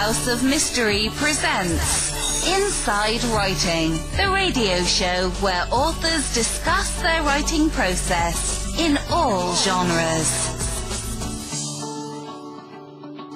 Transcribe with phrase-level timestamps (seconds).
[0.00, 8.74] House of Mystery presents Inside Writing, the radio show where authors discuss their writing process
[8.78, 10.56] in all genres.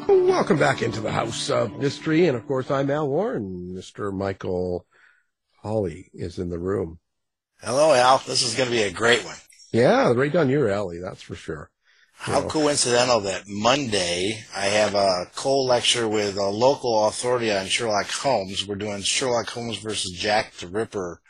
[0.08, 3.74] Welcome back into the House of Mystery, and of course, I'm Al Warren.
[3.76, 4.10] Mr.
[4.10, 4.86] Michael
[5.60, 6.98] Hawley is in the room.
[7.60, 8.22] Hello, Al.
[8.26, 9.36] This is going to be a great one.
[9.70, 11.70] Yeah, right down your alley, that's for sure.
[12.24, 12.48] How Yeah.
[12.48, 18.64] coincidental that Monday I have a co-lecture with a local authority on Sherlock Holmes.
[18.66, 21.20] We're doing Sherlock Holmes versus Jack the Ripper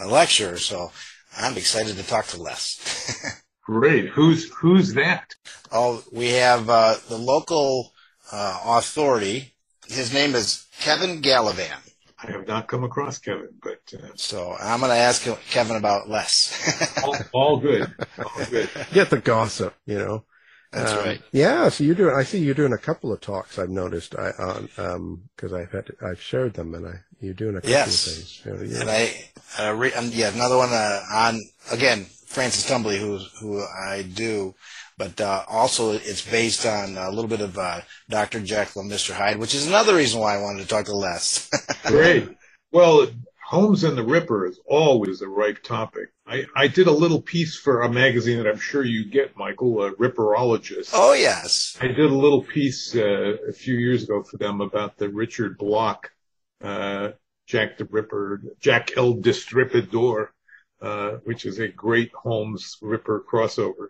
[0.00, 0.90] uh, lecture, so
[1.36, 3.42] I'm excited to talk to Les.
[3.62, 4.08] Great.
[4.08, 5.34] Who's who's that?
[5.70, 7.92] oh, we have uh, the local
[8.32, 9.52] uh, authority.
[9.86, 11.76] His name is Kevin Gallivan.
[12.24, 16.08] I have not come across Kevin, but uh, So I'm going to ask Kevin about
[16.08, 16.98] Les.
[17.04, 17.92] all, all good.
[18.18, 18.70] All good.
[18.94, 20.24] Get the gossip, you know.
[20.70, 21.22] That's Um, right.
[21.32, 22.14] Yeah, so you're doing.
[22.14, 23.58] I see you're doing a couple of talks.
[23.58, 24.14] I've noticed.
[24.18, 27.70] I on um because I've had I've shared them, and I you're doing a couple
[27.70, 28.06] Yes.
[28.06, 28.40] of things.
[28.44, 28.80] So, yeah.
[28.82, 29.24] And I,
[29.58, 31.40] uh, re- um, yeah, another one uh, on
[31.72, 34.54] again Francis Tumblety, who who I do,
[34.98, 38.40] but uh, also it's based on a little bit of uh, Dr.
[38.40, 39.14] Jekyll and Mr.
[39.14, 41.50] Hyde, which is another reason why I wanted to talk to Les.
[41.86, 42.28] Great.
[42.72, 43.08] Well,
[43.48, 46.10] Holmes and the Ripper is always a ripe topic.
[46.26, 49.84] I, I did a little piece for a magazine that I'm sure you get, Michael,
[49.84, 50.90] a Ripperologist.
[50.92, 54.98] oh yes, I did a little piece uh, a few years ago for them about
[54.98, 56.10] the Richard Block,
[56.62, 57.12] uh,
[57.46, 60.28] Jack the Ripper, Jack El Destripador,
[60.82, 63.86] uh, which is a great Holmes Ripper crossover.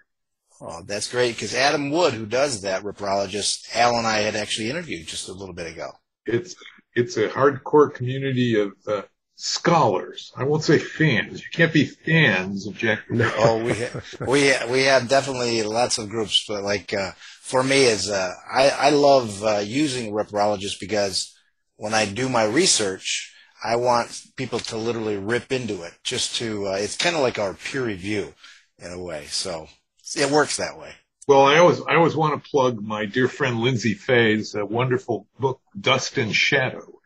[0.61, 4.71] oh, that's great because Adam Wood, who does that ripperologist, Al and I had actually
[4.71, 5.91] interviewed just a little bit ago.
[6.27, 6.55] It's
[6.95, 9.03] it's a hardcore community of uh,
[9.39, 10.33] scholars.
[10.37, 11.41] I won't say fans.
[11.41, 13.07] You can't be fans of Jack.
[13.09, 13.37] the Ripper.
[13.39, 17.63] Oh, we ha- we ha- we have definitely lots of groups, but like uh, for
[17.63, 21.35] me, is uh, I I love uh, using ripperologist because
[21.77, 26.67] when I do my research, I want people to literally rip into it, just to.
[26.69, 28.35] Uh, it's kind of like our peer review
[28.79, 29.69] in a way, so
[30.17, 30.93] it works that way.
[31.29, 35.29] Well, I always I always want to plug my dear friend Lyndsay Faye's uh, wonderful
[35.39, 36.98] book Dust and Shadow,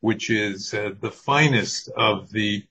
[0.00, 2.64] which is uh, the finest of the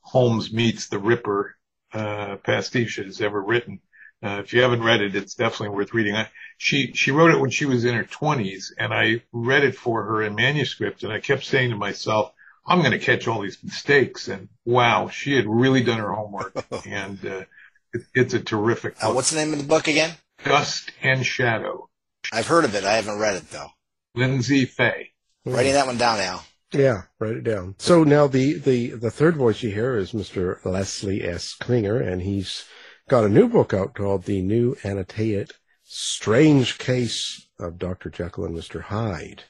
[0.00, 1.56] Holmes meets the Ripper
[1.92, 3.80] uh, pastiches ever written.
[4.24, 6.14] Uh, if you haven't read it, it's definitely worth reading.
[6.16, 9.76] I, she she wrote it when she was in her twenties, and I read it
[9.76, 12.32] for her in manuscript, and I kept saying to myself,
[12.66, 16.54] "I'm going to catch all these mistakes." And wow, she had really done her homework,
[16.86, 17.44] and uh,
[17.92, 19.16] it, it's a terrific Uh, book.
[19.16, 20.14] what's the name of the book again?
[20.44, 21.88] Dust and Shadow.
[22.32, 22.84] I've heard of it.
[22.84, 23.68] I haven't read it though.
[24.16, 25.10] Lyndsay Faye.
[25.44, 26.44] Writing that one down, Al.
[26.72, 27.74] Yeah, write it down.
[27.78, 30.64] So now the, the, the third voice you hear is Mr.
[30.64, 31.54] Leslie S.
[31.54, 32.64] Klinger, and he's
[33.08, 35.52] got a new book out called The New Annotated
[35.84, 38.08] Strange Case of Dr.
[38.08, 38.80] Jekyll and Mr.
[38.80, 39.44] Hyde.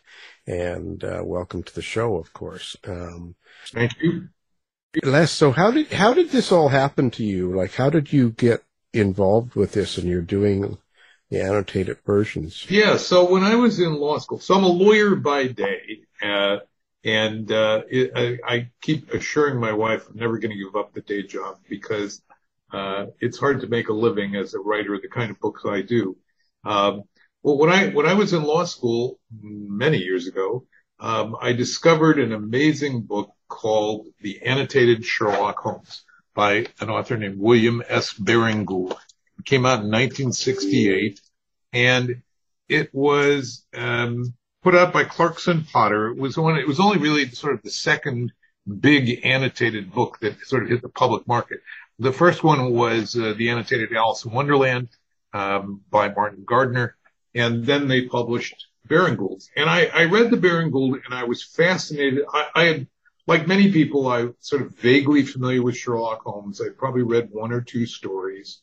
[0.46, 2.76] And uh, welcome to the show, of course.
[2.84, 3.36] Um,
[3.72, 4.28] Thank you.
[5.04, 7.54] Les, so how did how did this all happen to you?
[7.56, 8.62] Like, how did you get
[8.92, 9.96] involved with this?
[9.96, 10.76] And you're doing
[11.30, 12.66] the annotated versions.
[12.68, 16.58] Yeah, so when I was in law school, so I'm a lawyer by day, uh,
[17.04, 20.92] and uh, it, I, I keep assuring my wife I'm never going to give up
[20.92, 22.22] the day job because
[22.72, 25.62] uh, it's hard to make a living as a writer of the kind of books
[25.66, 26.16] I do.
[26.64, 27.02] Um,
[27.42, 30.64] well, when I when I was in law school many years ago,
[31.00, 36.04] um, I discovered an amazing book called The Annotated Sherlock Holmes
[36.34, 38.12] by an author named William S.
[38.14, 38.96] Baring-Gould.
[39.38, 41.20] It came out in 1968,
[41.72, 42.22] and
[42.68, 46.08] it was um, put out by Clarkson Potter.
[46.08, 46.56] It was one.
[46.56, 48.32] It was only really sort of the second
[48.80, 51.60] big annotated book that sort of hit the public market.
[51.98, 54.88] The first one was uh, the annotated Alice in Wonderland
[55.32, 56.96] um, by Martin Gardner,
[57.34, 59.42] and then they published Baring-Gould.
[59.56, 62.24] And I, I read the Baring-Gould, and I was fascinated.
[62.32, 62.86] I, I had,
[63.26, 66.60] like many people, I sort of vaguely familiar with Sherlock Holmes.
[66.60, 68.60] I probably read one or two stories,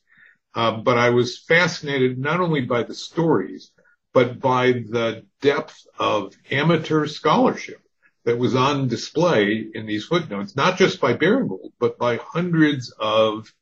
[0.56, 3.72] um, but I was fascinated not only by the stories,
[4.14, 7.82] but by the depth of amateur scholarship
[8.26, 13.54] that was on display in these footnotes, not just by Baring-Gould, but by hundreds of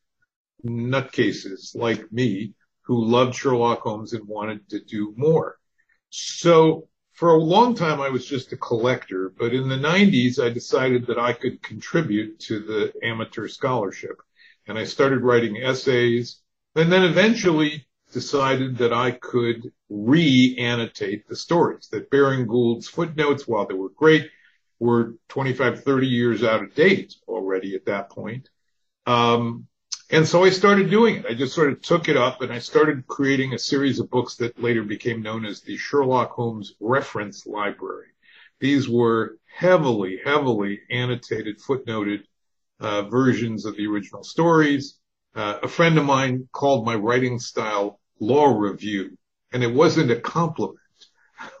[0.66, 5.58] nutcases like me who loved Sherlock Holmes and wanted to do more.
[6.10, 10.50] So for a long time, I was just a collector, but in the 90s, I
[10.50, 14.16] decided that I could contribute to the amateur scholarship.
[14.66, 16.40] And I started writing essays
[16.76, 23.74] and then eventually decided that I could re-annotate the stories, that Baring-Gould's footnotes, while they
[23.74, 24.30] were great,
[24.78, 28.48] were 25, 30 years out of date already at that point.
[29.06, 29.66] Um,
[30.10, 31.26] and so I started doing it.
[31.26, 34.36] I just sort of took it up and I started creating a series of books
[34.36, 38.08] that later became known as the Sherlock Holmes Reference Library.
[38.60, 42.22] These were heavily, heavily annotated, footnoted
[42.80, 44.98] uh, versions of the original stories.
[45.34, 49.16] Uh, a friend of mine called my writing style law review,
[49.52, 50.78] and it wasn't a compliment.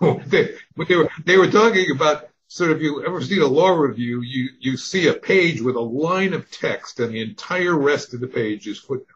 [0.26, 3.70] they, they, were they were talking about sort of if you ever see a law
[3.70, 4.20] review?
[4.22, 8.20] You you see a page with a line of text, and the entire rest of
[8.20, 9.06] the page is footnote.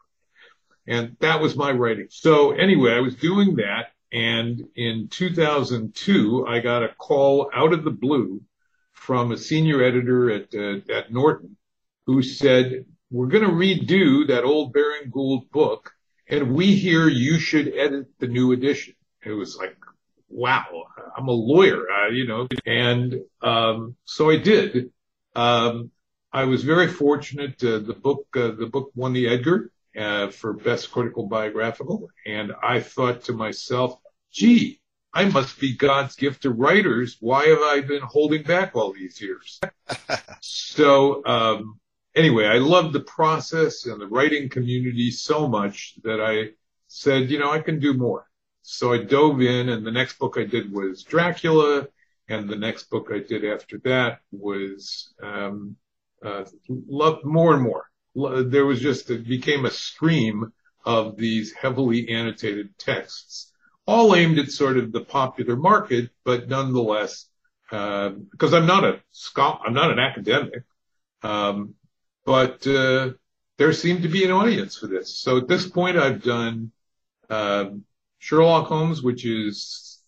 [0.87, 2.09] And that was my writing.
[2.11, 7.85] So anyway, I was doing that, and in 2002, I got a call out of
[7.85, 8.43] the blue
[8.93, 11.57] from a senior editor at uh, at Norton,
[12.07, 15.93] who said, "We're going to redo that old Baring Gould book,
[16.29, 18.95] and we hear you should edit the new edition."
[19.25, 19.77] It was like,
[20.33, 20.65] wow,
[21.17, 24.91] I'm a lawyer, uh, you know, and um, so I did.
[25.37, 25.91] Um,
[26.33, 27.63] I was very fortunate.
[27.63, 32.53] Uh, the book, uh, the book won the Edgar uh, for best critical biographical, and
[32.63, 33.99] I thought to myself,
[34.33, 34.81] gee,
[35.15, 37.19] I must be God's gift to writers.
[37.21, 39.61] Why have I been holding back all these years?
[40.41, 41.79] so um,
[42.15, 46.55] anyway, I loved the process and the writing community so much that I
[46.89, 48.27] said, you know, I can do more.
[48.63, 51.89] So I dove in, and the next book I did was Dracula,
[52.29, 55.77] and the next book I did after that was um,
[56.25, 57.87] uh, loved more and more.
[58.15, 60.53] There was just it became a stream
[60.85, 63.53] of these heavily annotated texts,
[63.87, 67.27] all aimed at sort of the popular market, but nonetheless,
[67.69, 70.63] because uh, I'm not a scholar, I'm not an academic,
[71.23, 71.75] um,
[72.25, 73.11] but uh,
[73.59, 75.19] there seemed to be an audience for this.
[75.19, 76.73] So at this point, I've done
[77.29, 77.85] um,
[78.19, 80.01] Sherlock Holmes, which is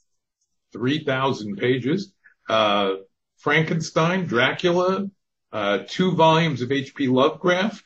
[0.73, 2.13] 3,000 pages,
[2.49, 2.95] uh,
[3.39, 5.09] Frankenstein, Dracula,
[5.53, 7.09] uh, two volumes of H.P.
[7.09, 7.85] Lovecraft.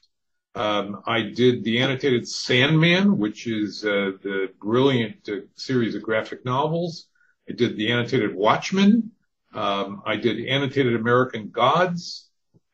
[0.54, 6.44] Um, I did the annotated Sandman, which is uh, the brilliant uh, series of graphic
[6.44, 7.06] novels.
[7.48, 9.12] I did the annotated Watchmen.
[9.54, 12.28] Um, I did annotated American Gods,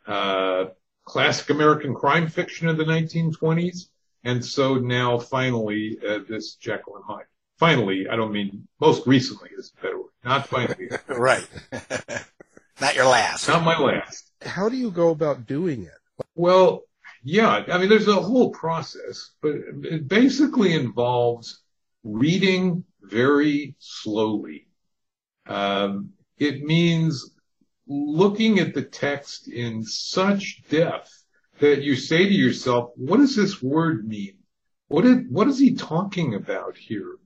[0.06, 0.66] uh,
[1.04, 3.88] classic American crime fiction of the 1920s,
[4.24, 7.26] and so now finally uh, this Jekyll and Hyde
[7.58, 10.10] finally, I don't mean most recently is a better word.
[10.24, 10.88] Not finally.
[11.08, 11.46] right.
[12.80, 13.48] Not your last.
[13.48, 14.30] Not my last.
[14.42, 16.24] How do you go about doing it?
[16.34, 16.82] Well,
[17.22, 21.60] yeah, I mean, there's a whole process, but it basically involves
[22.02, 24.66] reading very slowly.
[25.46, 27.30] Um, it means
[27.86, 31.10] looking at the text in such depth
[31.60, 34.38] that you say to yourself, what does this word mean?
[34.88, 37.16] What, did, what is he talking about here?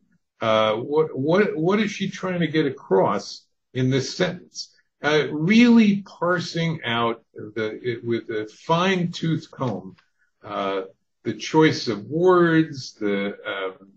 [0.40, 3.44] Uh, what what what is she trying to get across
[3.74, 4.72] in this sentence?
[5.02, 9.96] Uh, really parsing out the it, with a fine tooth comb
[10.44, 10.82] uh,
[11.24, 13.92] the choice of words, the um,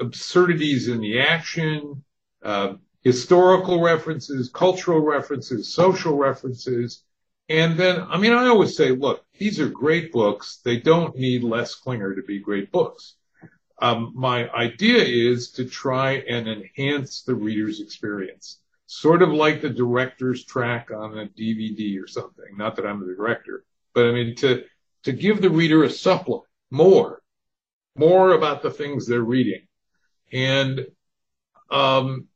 [0.00, 2.04] absurdities in the action,
[2.42, 2.74] uh,
[3.08, 7.04] historical references, cultural references, social references.
[7.48, 10.60] And then, I mean, I always say, look, these are great books.
[10.62, 13.14] They don't need Les Klinger to be great books.
[13.80, 19.70] Um, my idea is to try and enhance the reader's experience, sort of like the
[19.70, 22.58] director's track on a DVD or something.
[22.58, 23.64] Not that I'm the director,
[23.94, 24.64] but I mean to
[25.04, 27.22] to give the reader a supplement, more,
[27.96, 29.62] more about the things they're reading,
[30.30, 30.86] and
[31.70, 32.26] um,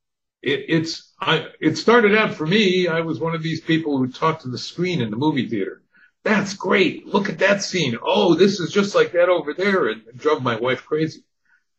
[0.43, 2.89] it, it's I, it started out for me.
[2.89, 5.83] I was one of these people who talked to the screen in the movie theater.
[6.25, 7.07] That's great.
[7.07, 7.97] Look at that scene.
[8.01, 11.25] Oh, this is just like that over there, and it drove my wife crazy.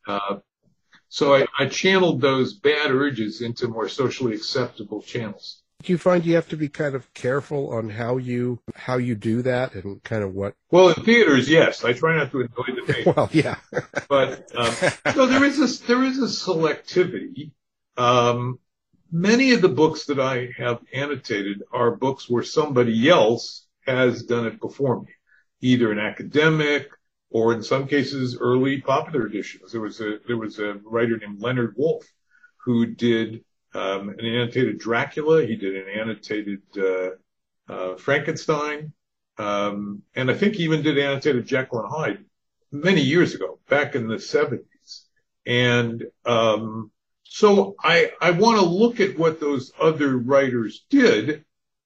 [0.08, 0.38] Uh,
[1.08, 5.62] so I, I channeled those bad urges into more socially acceptable channels.
[5.84, 9.16] Do you find you have to be kind of careful on how you how you
[9.16, 10.56] do that and kind of what?
[10.72, 13.18] Well, in theaters, yes, I try not to annoy the patient.
[13.18, 13.58] well, yeah,
[14.08, 14.74] but um,
[15.16, 17.52] no, there is a there is a selectivity.
[17.98, 18.60] Um,
[19.12, 24.48] many of the books that I have annotated are books where somebody else has done
[24.48, 25.10] it before me,
[25.62, 26.90] either an academic,
[27.30, 29.72] or in some cases early popular editions.
[29.72, 32.06] There was a there was a writer named Leonard Wolf
[32.58, 35.46] who did um, an annotated Dracula.
[35.46, 37.10] He did an annotated uh,
[37.68, 38.94] uh, Frankenstein,
[39.38, 42.26] um, and I think he even did annotated Jekyll and Hyde
[42.72, 45.04] many years ago, back in the 70s.
[45.46, 46.92] And um,
[47.34, 51.44] so I I want to look at what those other writers did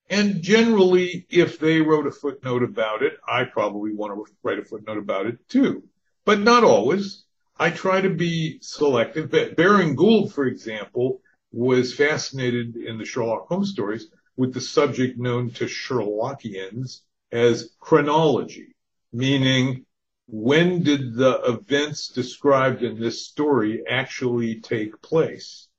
[0.10, 4.63] and generally, if they wrote a footnote about it, I probably want to write a
[4.63, 5.84] footnote about it too.
[6.25, 7.25] But not always.
[7.60, 9.32] I try to be selective.
[9.32, 15.66] Baring-Gould, for example, was fascinated in the Sherlock Holmes stories with the subject known to
[15.66, 17.01] Sherlockians
[17.32, 18.75] as chronology,
[19.12, 19.86] meaning
[20.27, 25.69] when did the events described in this story actually take place?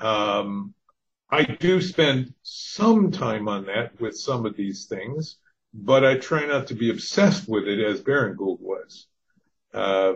[0.00, 0.74] Um,
[1.30, 5.36] I do spend some time on that with some of these things,
[5.74, 9.06] but I try not to be obsessed with it as Baring-Gould was.
[9.72, 10.14] Uh,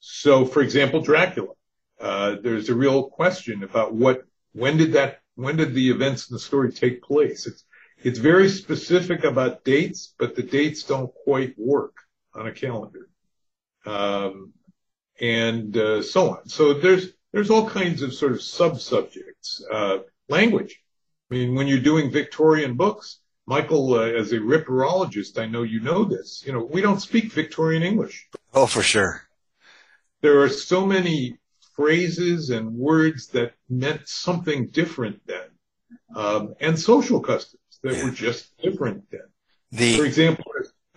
[0.00, 1.54] so, for example, Dracula.
[2.00, 4.22] Uh, there's a real question about what,
[4.52, 7.46] when did that, when did the events in the story take place?
[7.46, 7.64] It's,
[8.02, 11.94] it's very specific about dates, but the dates don't quite work
[12.34, 13.08] on a calendar.
[13.86, 14.52] Um,
[15.20, 16.48] and uh, so on.
[16.48, 19.64] So there's there's all kinds of sort of sub subjects.
[19.70, 20.80] Uh, language.
[21.30, 25.80] I mean, when you're doing Victorian books, Michael, uh, as a ripperologist, I know you
[25.80, 26.42] know this.
[26.46, 28.28] You know, we don't speak Victorian English.
[28.54, 29.22] Oh, for sure.
[30.20, 31.38] There are so many
[31.74, 35.48] phrases and words that meant something different then,
[36.14, 38.04] um, and social customs that yeah.
[38.04, 39.28] were just different then.
[39.70, 39.96] The...
[39.96, 40.47] For example,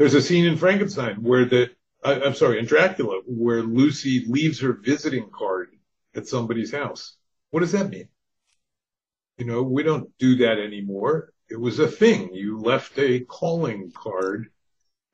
[0.01, 1.69] there's a scene in Frankenstein where the
[2.03, 5.69] I, I'm sorry, in Dracula, where Lucy leaves her visiting card
[6.15, 7.15] at somebody's house.
[7.51, 8.07] What does that mean?
[9.37, 11.31] You know, we don't do that anymore.
[11.51, 12.33] It was a thing.
[12.33, 14.49] You left a calling card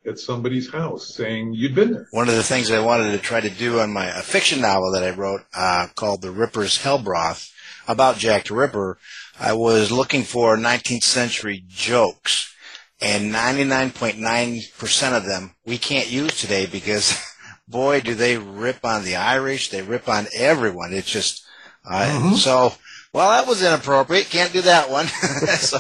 [0.06, 2.08] at somebody's house saying you'd been there.
[2.12, 4.94] One of the things I wanted to try to do on my a fiction novel
[4.94, 7.51] that I wrote uh, called The Ripper's Hellbroth
[7.89, 8.98] about Jack the Ripper,
[9.38, 12.53] I was looking for 19th century jokes
[12.99, 17.19] and 99.9% of them we can't use today because
[17.67, 20.93] boy do they rip on the Irish, they rip on everyone.
[20.93, 21.45] It's just
[21.89, 22.35] uh, mm-hmm.
[22.35, 22.73] so
[23.13, 24.29] well that was inappropriate.
[24.29, 25.07] Can't do that one.
[25.59, 25.79] so.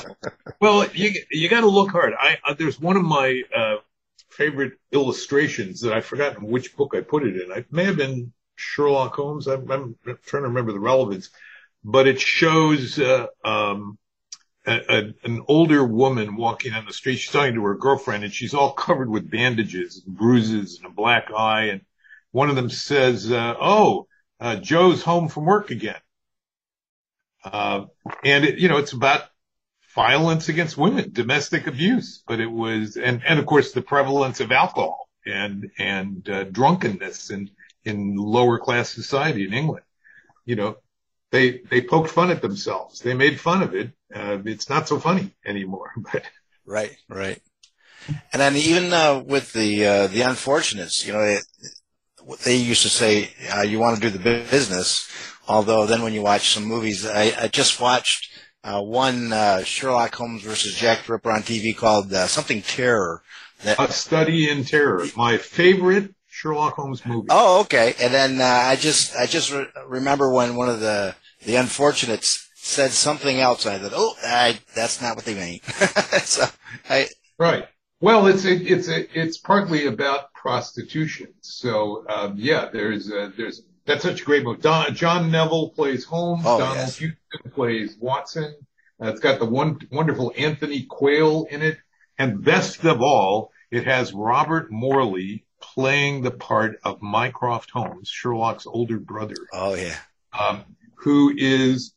[0.59, 2.13] Well, you you got to look hard.
[2.19, 3.77] I uh, there's one of my uh,
[4.29, 7.51] favorite illustrations that I've forgotten which book I put it in.
[7.51, 9.47] It may have been Sherlock Holmes.
[9.47, 11.29] I'm, I'm trying to remember the relevance,
[11.83, 13.97] but it shows uh, um,
[14.67, 17.17] a, an older woman walking on the street.
[17.17, 20.93] She's talking to her girlfriend, and she's all covered with bandages and bruises and a
[20.93, 21.65] black eye.
[21.65, 21.81] And
[22.31, 24.07] one of them says, uh, "Oh,
[24.39, 25.99] uh, Joe's home from work again."
[27.43, 27.85] Uh,
[28.23, 29.23] and it, you know, it's about
[29.95, 34.51] violence against women, domestic abuse, but it was, and and of course the prevalence of
[34.51, 37.49] alcohol and and uh, drunkenness in
[37.85, 39.85] in lower class society in England.
[40.45, 40.77] You know,
[41.31, 42.99] they they poked fun at themselves.
[42.99, 43.91] They made fun of it.
[44.13, 45.91] Uh, it's not so funny anymore.
[46.11, 46.23] But
[46.65, 47.41] right, right.
[48.31, 51.43] And then even uh, with the uh, the unfortunates, you know, it,
[52.43, 55.09] they used to say uh, you want to do the business.
[55.47, 58.31] Although then when you watch some movies, I, I just watched
[58.63, 63.23] uh, one uh, Sherlock Holmes versus Jack Ripper on TV called something Terror.
[63.63, 67.27] That, A Study in Terror, my favorite Sherlock Holmes movie.
[67.31, 67.95] Oh, okay.
[67.99, 72.47] And then uh, I just I just re- remember when one of the the unfortunates
[72.53, 73.65] said something else.
[73.65, 75.61] I thought, oh, I, that's not what they mean.
[76.23, 76.45] so
[76.89, 77.07] I
[77.39, 77.65] right.
[78.01, 81.33] Well, it's it, it's it's partly about prostitution.
[81.41, 84.61] So um, yeah, there's a, there's that's such a great movie.
[84.61, 86.43] Don, John Neville plays Holmes.
[86.45, 86.97] Oh, Donald yes.
[86.97, 88.53] Houston plays Watson.
[89.01, 91.79] Uh, it's got the one wonderful Anthony Quayle in it,
[92.19, 98.65] and best of all, it has Robert Morley playing the part of Mycroft Holmes, Sherlock's
[98.65, 99.35] older brother.
[99.53, 99.97] Oh yeah.
[100.37, 100.63] Um,
[100.95, 101.93] who is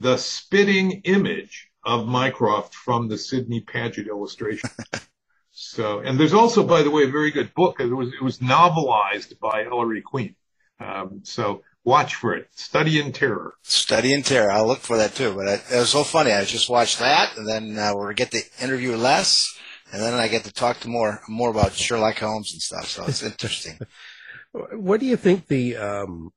[0.00, 4.70] the spitting image of Mycroft from the Sidney Paget illustration.
[5.50, 7.80] so, and there's also, by the way, a very good book.
[7.80, 10.34] It was it was novelized by Ellery Queen.
[10.80, 12.48] Um, so watch for it.
[12.54, 13.54] Study in Terror.
[13.62, 14.50] Study in Terror.
[14.50, 15.34] I'll look for that too.
[15.34, 16.32] But it, it was so funny.
[16.32, 19.58] I just watched that, and then uh, we'll get the interview Les
[19.94, 22.86] and then I get to talk to more more about Sherlock Holmes and stuff.
[22.86, 23.78] So it's interesting.
[24.72, 25.76] what do you think the?
[25.76, 26.32] Um,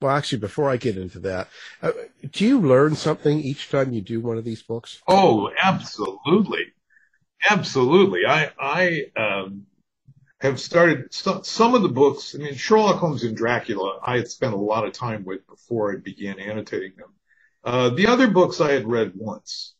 [0.00, 1.48] well, actually, before I get into that,
[1.82, 1.92] uh,
[2.30, 5.00] do you learn something each time you do one of these books?
[5.08, 6.66] Oh, absolutely,
[7.48, 8.26] absolutely.
[8.26, 9.64] I I um,
[10.42, 12.34] have started some, some of the books.
[12.34, 14.00] I mean, Sherlock Holmes and Dracula.
[14.02, 17.14] I had spent a lot of time with before I began annotating them.
[17.64, 19.74] Uh, the other books I had read once,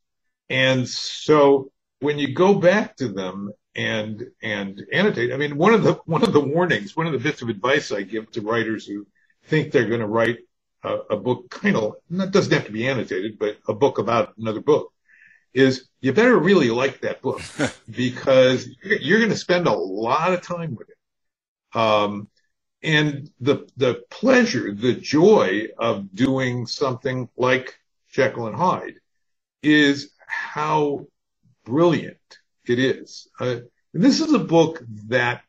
[0.49, 1.71] and so
[2.01, 6.23] when you go back to them and and annotate, I mean, one of the one
[6.23, 9.07] of the warnings, one of the bits of advice I give to writers who
[9.45, 10.39] think they're going to write
[10.83, 14.35] a, a book, kind of, that doesn't have to be annotated, but a book about
[14.39, 14.93] another book,
[15.55, 17.41] is you better really like that book
[17.91, 21.79] because you're going to spend a lot of time with it.
[21.79, 22.29] Um,
[22.83, 27.79] and the the pleasure, the joy of doing something like
[28.09, 29.01] Jekyll and Hyde
[29.63, 31.07] is how
[31.69, 33.29] brilliant it is.
[33.39, 33.61] Uh,
[33.93, 35.43] this is a book that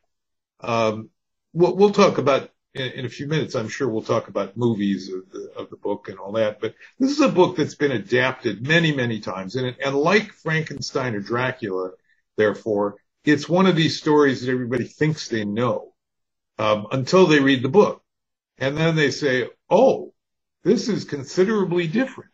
[0.60, 1.10] um,
[1.52, 3.54] we'll, we'll, talk about in, in, a few minutes.
[3.54, 6.60] I'm sure we'll talk about movies of the, of the, book and all that.
[6.60, 11.14] But this is a book that's been adapted many, many times, and, and like Frankenstein
[11.14, 11.92] or Dracula,
[12.36, 15.92] therefore, it's one of these stories that everybody thinks they know
[16.58, 18.02] um, until they read the book,
[18.58, 20.12] and then they say, "Oh,
[20.62, 22.30] this is considerably different."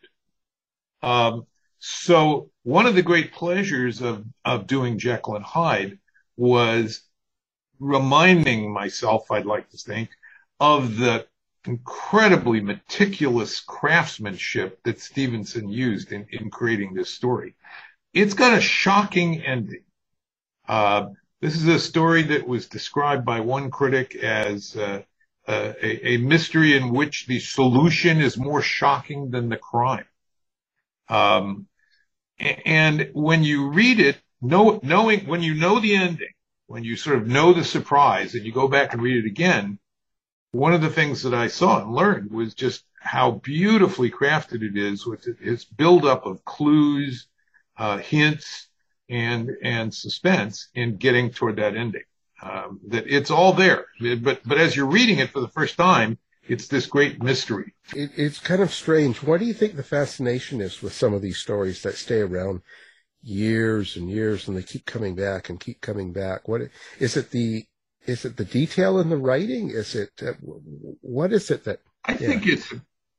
[1.02, 1.47] Um,
[1.78, 6.01] So one of the great pleasures of, of doing Jekyll and Hyde
[6.37, 7.01] was
[7.79, 10.11] reminding myself, I'd like to think,
[10.59, 11.29] of the
[11.65, 17.55] incredibly meticulous craftsmanship that Stevenson used in, in creating this story.
[18.13, 19.85] It's got a shocking ending.
[20.69, 25.03] Uh, this is a story that was described by one critic as uh,
[25.47, 30.07] uh, a, a, mystery in which the solution is more shocking than the crime.
[31.09, 31.69] Um,
[32.38, 36.33] and when you read it, know, knowing when you know the ending,
[36.66, 39.78] when you sort of know the surprise, and you go back and read it again,
[40.52, 44.76] one of the things that I saw and learned was just how beautifully crafted it
[44.76, 47.28] is with its buildup of clues,
[47.76, 48.69] uh, hints,
[49.09, 52.02] and and suspense in getting toward that ending.
[52.43, 56.19] Um, that it's all there, but but as you're reading it for the first time,
[56.49, 57.75] it's this great mystery.
[57.95, 59.23] It, it's kind of strange.
[59.23, 62.62] What do you think the fascination is with some of these stories that stay around
[63.23, 66.49] years and years, and they keep coming back and keep coming back?
[66.49, 66.62] What
[66.99, 67.31] is it?
[67.31, 67.65] The
[68.07, 69.71] is it the detail in the writing?
[69.71, 70.33] Is it uh,
[71.00, 71.81] what is it that?
[72.05, 72.19] I yeah.
[72.19, 72.73] think it's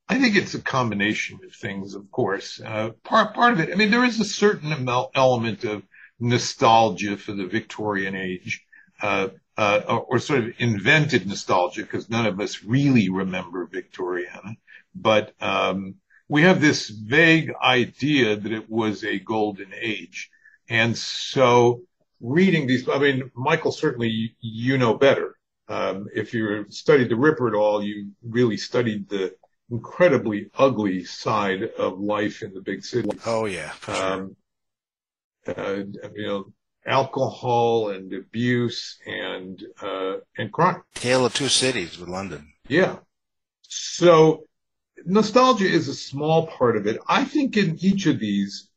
[0.10, 1.94] I think it's a combination of things.
[1.96, 3.72] Of course, uh, part part of it.
[3.72, 4.72] I mean, there is a certain
[5.16, 5.84] element of
[6.20, 8.64] nostalgia for the Victorian age,
[9.02, 14.56] uh, uh, or, or, sort of invented nostalgia because none of us really remember Victoriana,
[14.94, 15.96] but um,
[16.30, 20.30] we have this vague idea that it was a golden age,
[20.70, 21.82] and so
[22.20, 25.36] reading these, I mean, Michael, certainly you know better.
[25.70, 29.36] Um, if you studied the Ripper at all, you really studied the
[29.70, 33.10] incredibly ugly side of life in the big city.
[33.26, 33.74] Oh yeah.
[33.88, 34.36] Um,
[35.46, 35.84] uh,
[36.16, 36.54] you know,
[36.88, 40.82] alcohol and abuse and uh, and crime.
[40.96, 42.54] Tale of two cities with London.
[42.68, 42.98] Yeah.
[43.62, 44.46] So
[45.06, 47.00] nostalgia is a small part of it.
[47.08, 48.70] I think in each of these,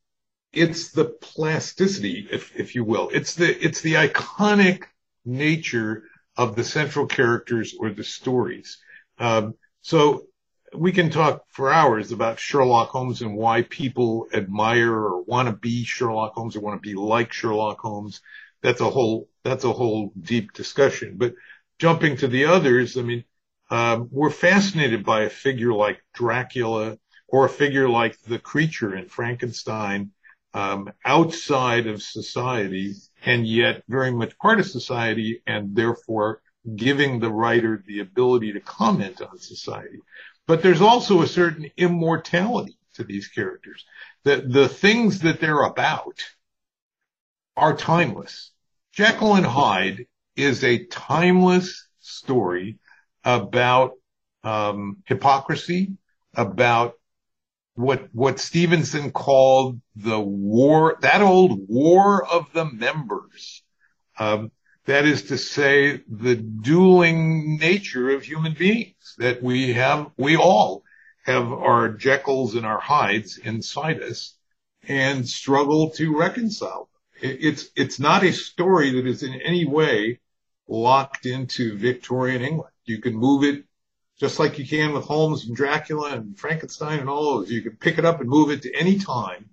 [0.52, 3.08] it's the plasticity, if, if you will.
[3.12, 4.84] It's the, it's the iconic
[5.24, 6.04] nature
[6.36, 8.78] of the central characters or the stories.
[9.18, 10.26] Um, so
[10.74, 15.54] we can talk for hours about Sherlock Holmes and why people admire or want to
[15.54, 18.20] be Sherlock Holmes or want to be like Sherlock Holmes.
[18.62, 21.16] That's a whole, that's a whole deep discussion.
[21.16, 21.34] But
[21.78, 23.24] jumping to the others, I mean,
[23.70, 29.08] um, we're fascinated by a figure like Dracula or a figure like the creature in
[29.08, 30.10] Frankenstein
[30.52, 36.42] um, outside of society and yet very much part of society and therefore
[36.76, 39.98] giving the writer the ability to comment on society.
[40.50, 43.84] But there's also a certain immortality to these characters.
[44.24, 46.18] That the things that they're about
[47.56, 48.50] are timeless.
[48.92, 52.80] Jekyll and Hyde is a timeless story
[53.22, 53.92] about
[54.42, 55.92] um, hypocrisy,
[56.34, 56.94] about
[57.74, 63.62] what what Stevenson called the war, that old war of the members.
[64.18, 64.50] Um,
[64.86, 70.82] that is to say, the dueling nature of human beings that we have, we all
[71.24, 74.34] have our Jekylls and our Hydes inside us
[74.88, 76.88] and struggle to reconcile.
[77.20, 80.20] It's, it's not a story that is in any way
[80.66, 82.72] locked into Victorian England.
[82.84, 83.64] You can move it
[84.18, 87.50] just like you can with Holmes and Dracula and Frankenstein and all those.
[87.50, 89.50] You can pick it up and move it to any time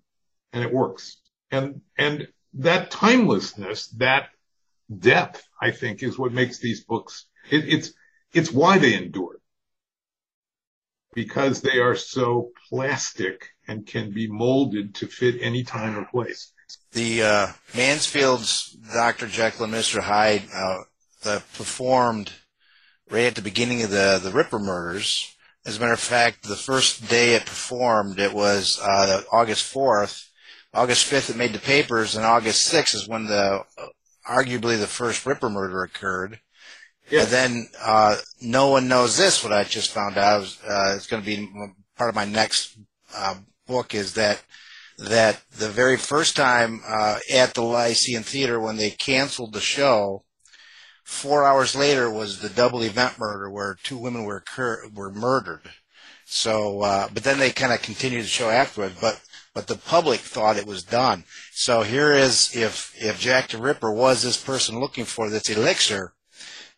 [0.54, 1.18] and it works.
[1.52, 4.30] And, and that timelessness, that
[4.96, 7.94] depth, I think, is what makes these books, it, it's,
[8.34, 9.40] it's why they endure.
[11.14, 16.54] Because they are so plastic and can be molded to fit any time or place.
[16.92, 19.28] The uh, Mansfield's Dr.
[19.28, 20.02] Jekyll and Mr.
[20.02, 20.78] Hyde uh,
[21.24, 22.32] the performed
[23.10, 25.34] right at the beginning of the the Ripper murders.
[25.66, 30.28] As a matter of fact, the first day it performed, it was uh, August 4th.
[30.74, 33.64] August 5th, it made the papers, and August 6th is when the
[34.28, 36.40] arguably the first Ripper murder occurred.
[37.10, 37.24] Yes.
[37.24, 39.44] And then uh, no one knows this.
[39.44, 41.50] What I just found out uh, it's going to be
[41.98, 42.78] part of my next
[43.16, 43.36] uh,
[43.66, 44.44] book is that
[44.98, 50.24] that the very first time uh, at the Lyceum Theater when they canceled the show,
[51.08, 55.72] Four hours later was the double event murder where two women were occur- were murdered.
[56.26, 58.98] So, uh, but then they kind of continued the show afterwards.
[59.00, 59.22] But
[59.58, 61.24] but the public thought it was done.
[61.52, 66.14] So here is if if Jack the Ripper was this person looking for this elixir,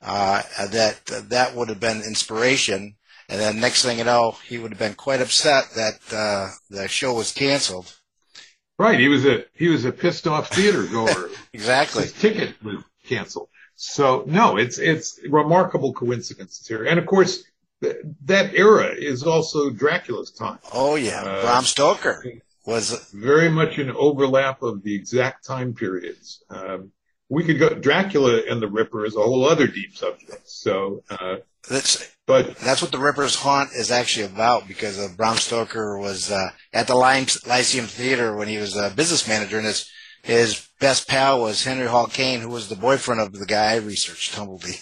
[0.01, 2.95] uh, that that would have been inspiration.
[3.27, 6.87] And then next thing you know, he would have been quite upset that uh, the
[6.87, 7.93] show was canceled.
[8.77, 11.29] Right, he was a he was a pissed off theater goer.
[11.53, 13.49] exactly, his ticket was canceled.
[13.75, 17.43] So no, it's it's remarkable coincidences here, and of course
[17.83, 20.59] th- that era is also Dracula's time.
[20.71, 22.23] Oh yeah, uh, Bram Stoker
[22.69, 26.43] Was very much an overlap of the exact time periods.
[26.51, 26.91] Um,
[27.27, 30.47] we could go Dracula and the Ripper is a whole other deep subject.
[30.47, 35.37] So, uh, that's but that's what the Ripper's Haunt is actually about because uh, Bram
[35.37, 39.89] Stoker was uh, at the Lyceum Theater when he was a business manager, and his
[40.21, 43.75] his best pal was Henry Hall Caine, who was the boyfriend of the guy I
[43.77, 44.79] researched, Tumblety.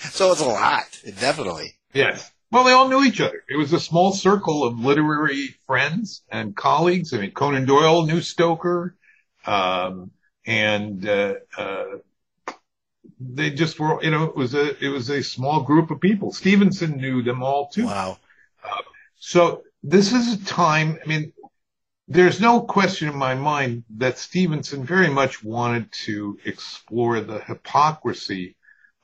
[0.12, 0.84] so it's a lot,
[1.20, 1.74] definitely.
[1.92, 2.32] Yes.
[2.50, 3.42] Well, they all knew each other.
[3.48, 7.12] It was a small circle of literary friends and colleagues.
[7.12, 8.96] I mean, Conan Doyle knew Stoker,
[9.44, 10.10] um,
[10.46, 11.84] and uh, uh,
[13.20, 14.02] they just were.
[14.02, 16.32] You know, it was a it was a small group of people.
[16.32, 17.84] Stevenson knew them all too.
[17.84, 18.16] Wow.
[18.64, 18.82] Uh,
[19.18, 20.98] so this is a time.
[21.04, 21.34] I mean,
[22.06, 28.56] there's no question in my mind that Stevenson very much wanted to explore the hypocrisy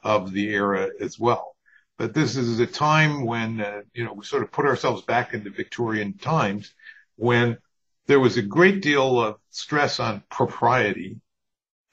[0.03, 1.54] of the era as well
[1.99, 5.35] but this is a time when, uh, you know, we sort of put ourselves back
[5.35, 6.75] into Victorian times
[7.17, 7.59] when
[8.07, 11.21] there was a great deal of stress on propriety,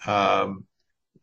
[0.05, 0.65] um,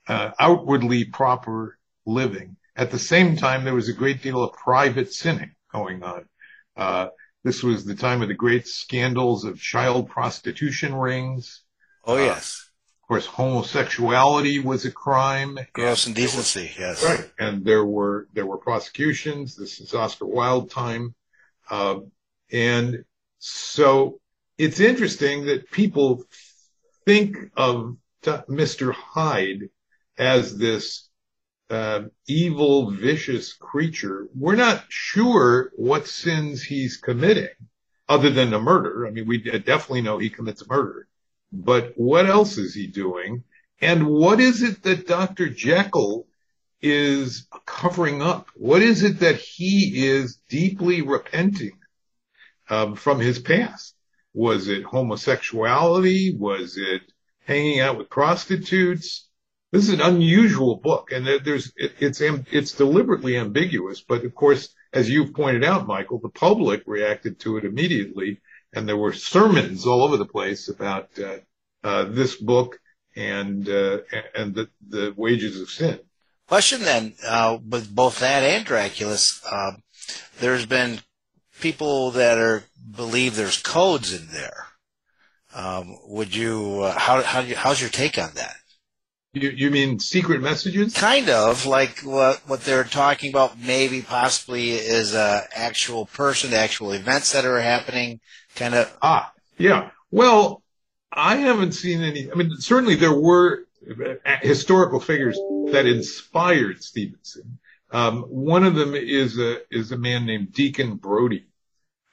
[0.06, 2.56] uh, outwardly proper living.
[2.76, 6.28] At the same time, there was a great deal of private sinning going on.
[6.76, 7.08] Uh,
[7.42, 11.62] this was the time of the great scandals of child prostitution rings.
[12.04, 12.68] Oh, yes
[13.08, 15.58] course, homosexuality was a crime.
[15.72, 17.02] Gross indecency, yes.
[17.02, 17.30] Right.
[17.38, 19.56] And there were, there were prosecutions.
[19.56, 21.14] This is Oscar Wilde time.
[21.70, 22.00] Uh,
[22.52, 23.04] and
[23.38, 24.20] so
[24.58, 26.24] it's interesting that people
[27.06, 28.92] think of Mr.
[28.92, 29.70] Hyde
[30.18, 31.08] as this
[31.70, 34.28] uh, evil, vicious creature.
[34.34, 37.48] We're not sure what sins he's committing
[38.08, 39.06] other than a murder.
[39.06, 41.07] I mean, we definitely know he commits a murder.
[41.52, 43.44] But what else is he doing?
[43.80, 45.48] And what is it that Dr.
[45.48, 46.26] Jekyll
[46.80, 48.48] is covering up?
[48.54, 51.78] What is it that he is deeply repenting
[52.68, 53.94] um, from his past?
[54.34, 56.36] Was it homosexuality?
[56.36, 57.02] Was it
[57.44, 59.28] hanging out with prostitutes?
[59.72, 64.00] This is an unusual book, and there's it, it's it's deliberately ambiguous.
[64.00, 68.40] But of course, as you've pointed out, Michael, the public reacted to it immediately
[68.72, 71.38] and there were sermons all over the place about uh,
[71.82, 72.80] uh, this book
[73.16, 73.98] and uh,
[74.34, 76.00] and the, the wages of sin.
[76.46, 79.72] Question then, uh, with both that and Dracula's, uh,
[80.40, 81.00] there's been
[81.60, 82.64] people that are
[82.96, 84.66] believe there's codes in there.
[85.54, 88.56] Um, would you uh, how how how's your take on that?
[89.42, 90.94] You, you mean secret messages?
[90.94, 93.58] Kind of like what what they're talking about.
[93.58, 98.20] Maybe possibly is a actual person, actual events that are happening.
[98.54, 98.96] Kind of.
[99.02, 99.90] Ah, yeah.
[100.10, 100.62] Well,
[101.12, 102.30] I haven't seen any.
[102.30, 103.64] I mean, certainly there were
[104.42, 105.38] historical figures
[105.72, 107.58] that inspired Stevenson.
[107.90, 111.46] Um, one of them is a is a man named Deacon Brodie.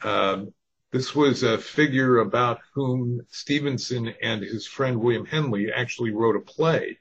[0.01, 0.53] Um,
[0.91, 6.39] this was a figure about whom Stevenson and his friend William Henley actually wrote a
[6.39, 6.99] play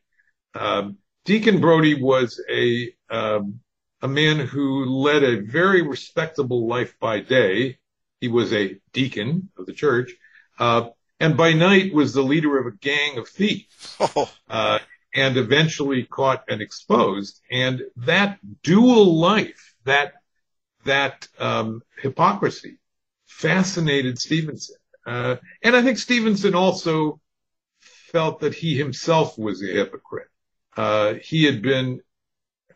[1.24, 3.60] Deacon Brodie was a um,
[4.02, 7.78] a man who led a very respectable life by day.
[8.20, 10.12] He was a deacon of the church,
[10.58, 13.96] uh, and by night was the leader of a gang of thieves,
[14.48, 14.78] uh,
[15.14, 17.40] and eventually caught and exposed.
[17.50, 20.12] And that dual life, that
[20.84, 22.78] that um, hypocrisy,
[23.26, 24.76] fascinated Stevenson.
[25.06, 27.20] Uh, and I think Stevenson also
[27.80, 30.28] felt that he himself was a hypocrite.
[30.76, 32.00] Uh, he had been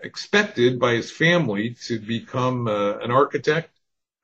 [0.03, 3.71] expected by his family to become uh, an architect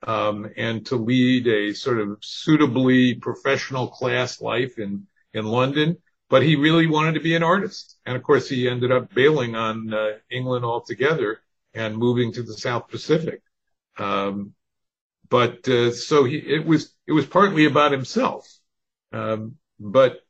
[0.06, 5.96] um, and to lead a sort of suitably professional class life in in London.
[6.30, 9.54] But he really wanted to be an artist, and of course, he ended up bailing
[9.56, 11.40] on uh, England altogether
[11.74, 13.42] and moving to the South Pacific.
[13.98, 14.54] Um,
[15.28, 18.48] but uh, so he, it was it was partly about himself,
[19.12, 20.20] um, but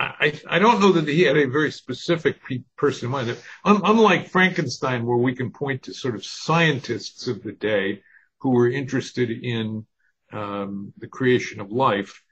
[0.00, 2.36] I, I don't know that he had a very specific
[2.76, 3.36] person in mind.
[3.64, 8.02] unlike Frankenstein, where we can point to sort of scientists of the day
[8.38, 9.86] who were interested in
[10.32, 12.22] um, the creation of life,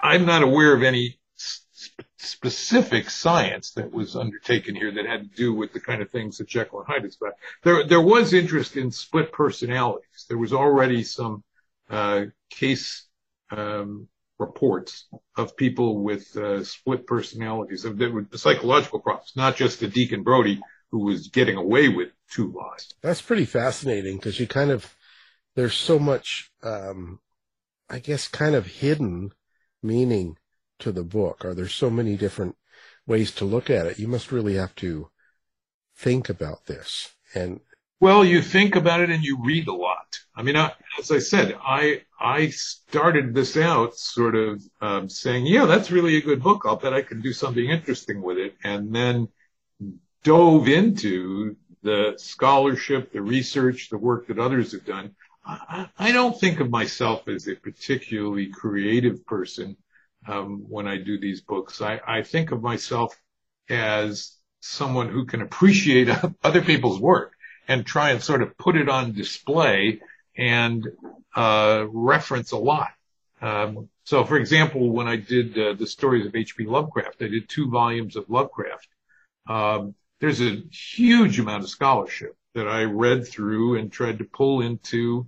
[0.00, 5.36] I'm not aware of any sp- specific science that was undertaken here that had to
[5.36, 7.34] do with the kind of things that Jekyll and Hyde is about.
[7.64, 10.26] There, there was interest in split personalities.
[10.28, 11.42] There was already some
[11.90, 13.06] uh, case
[13.50, 14.06] um,
[14.40, 20.22] reports of people with uh, split personalities, of the psychological problems, not just the Deacon
[20.22, 22.88] Brodie who was getting away with two lies.
[23.00, 24.96] That's pretty fascinating because you kind of
[25.54, 27.20] there's so much, um,
[27.88, 29.32] I guess, kind of hidden
[29.82, 30.36] meaning
[30.80, 32.56] to the book, or there's so many different
[33.06, 33.98] ways to look at it.
[33.98, 35.10] You must really have to
[35.94, 37.60] think about this and
[38.00, 39.99] well, you think about it and you read a lot.
[40.40, 45.44] I mean, I, as I said, I I started this out sort of um, saying,
[45.44, 46.62] yeah, that's really a good book.
[46.64, 49.28] I'll bet I can do something interesting with it, and then
[50.24, 55.14] dove into the scholarship, the research, the work that others have done.
[55.44, 59.76] I, I don't think of myself as a particularly creative person
[60.26, 61.82] um, when I do these books.
[61.82, 63.14] I, I think of myself
[63.68, 66.08] as someone who can appreciate
[66.42, 67.34] other people's work
[67.68, 70.00] and try and sort of put it on display
[70.36, 70.86] and
[71.34, 72.90] uh, reference a lot.
[73.42, 76.66] Um, so, for example, when I did uh, the stories of H.P.
[76.66, 78.88] Lovecraft, I did two volumes of Lovecraft.
[79.48, 84.60] Um, there's a huge amount of scholarship that I read through and tried to pull
[84.60, 85.26] into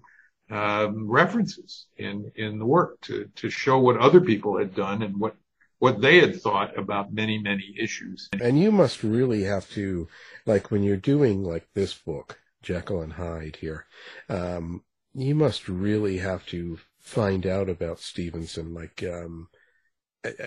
[0.51, 5.19] um, references in in the work to to show what other people had done and
[5.19, 5.35] what
[5.79, 8.29] what they had thought about many many issues.
[8.41, 10.09] And you must really have to,
[10.45, 13.87] like when you're doing like this book, Jekyll and Hyde here,
[14.29, 14.83] um,
[15.15, 19.49] you must really have to find out about Stevenson, like um,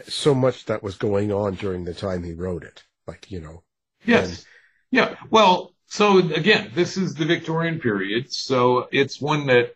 [0.07, 3.63] so much that was going on during the time he wrote it, like you know.
[4.05, 4.27] Yes.
[4.29, 4.45] And,
[4.91, 5.15] yeah.
[5.29, 9.75] Well, so again, this is the Victorian period, so it's one that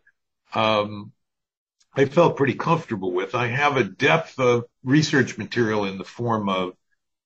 [0.54, 1.12] um,
[1.94, 3.36] I felt pretty comfortable with.
[3.36, 6.74] I have a depth of research material in the form of,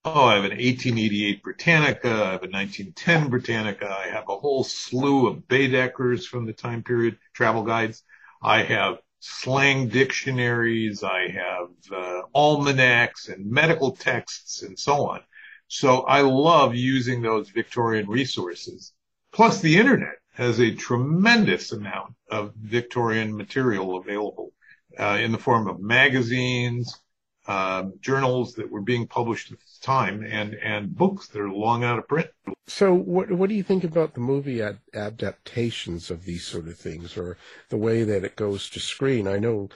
[0.06, 4.64] oh, I have an 1888 Britannica, I have a 1910 Britannica, I have a whole
[4.64, 8.04] slew of Baedekers from the time period, travel guides.
[8.42, 15.22] I have slang dictionaries, I have uh, almanacs and medical texts and so on.
[15.68, 18.92] So I love using those Victorian resources.
[19.32, 24.52] Plus the internet has a tremendous amount of Victorian material available
[25.00, 27.00] uh, in the form of magazines,
[27.46, 31.84] uh, journals that were being published at the time, and and books that are long
[31.84, 32.30] out of print.
[32.68, 36.78] So, what what do you think about the movie ad- adaptations of these sort of
[36.78, 37.38] things, or
[37.70, 39.28] the way that it goes to screen?
[39.28, 39.70] I know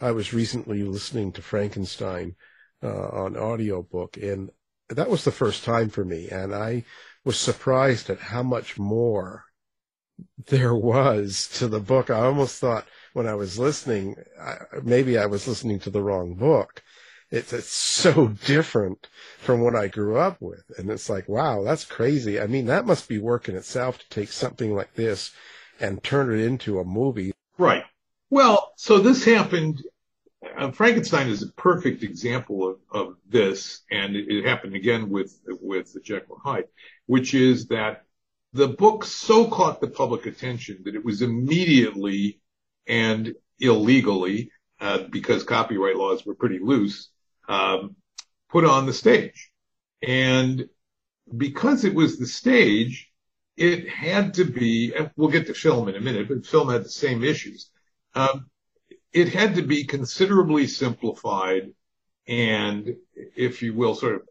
[0.00, 2.36] I was recently listening to Frankenstein
[2.82, 4.50] uh, on audiobook, and
[4.88, 6.84] that was the first time for me, and I
[7.24, 9.46] was surprised at how much more
[10.46, 12.10] there was to the book.
[12.10, 16.34] I almost thought when I was listening, I, maybe I was listening to the wrong
[16.34, 16.82] book.
[17.34, 20.62] It's, it's so different from what I grew up with.
[20.78, 22.40] And it's like, wow, that's crazy.
[22.40, 25.32] I mean, that must be work in itself to take something like this
[25.80, 27.32] and turn it into a movie.
[27.58, 27.82] Right.
[28.30, 29.82] Well, so this happened.
[30.56, 35.40] Uh, Frankenstein is a perfect example of, of this, and it, it happened again with
[35.60, 36.68] with the Jekyll and Hyde,
[37.06, 38.04] which is that
[38.52, 42.40] the book so caught the public attention that it was immediately
[42.86, 47.10] and illegally, uh, because copyright laws were pretty loose,
[47.48, 47.96] um,
[48.48, 49.50] put on the stage.
[50.06, 50.68] And
[51.36, 53.10] because it was the stage,
[53.56, 56.90] it had to be, we'll get to film in a minute, but film had the
[56.90, 57.70] same issues.
[58.14, 58.46] Um,
[59.12, 61.72] it had to be considerably simplified
[62.26, 64.22] and, if you will, sort of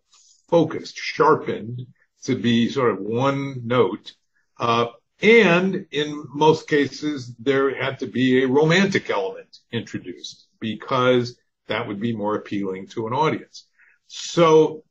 [0.49, 1.81] focused, sharpened
[2.23, 4.13] to be sort of one note.
[4.59, 4.87] Uh,
[5.21, 11.99] and in most cases, there had to be a romantic element introduced because that would
[11.99, 13.67] be more appealing to an audience.
[14.07, 14.83] So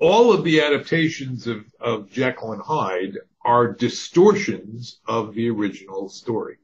[0.00, 6.56] all of the adaptations of, of Jekyll and Hyde are distortions of the original story.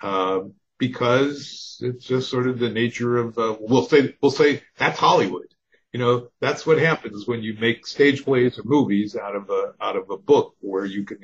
[0.00, 0.40] Uh,
[0.78, 5.52] because it's just sort of the nature of, uh, we'll say, we'll say that's Hollywood
[5.92, 9.74] you know, that's what happens when you make stage plays or movies out of a,
[9.80, 11.18] out of a book where you can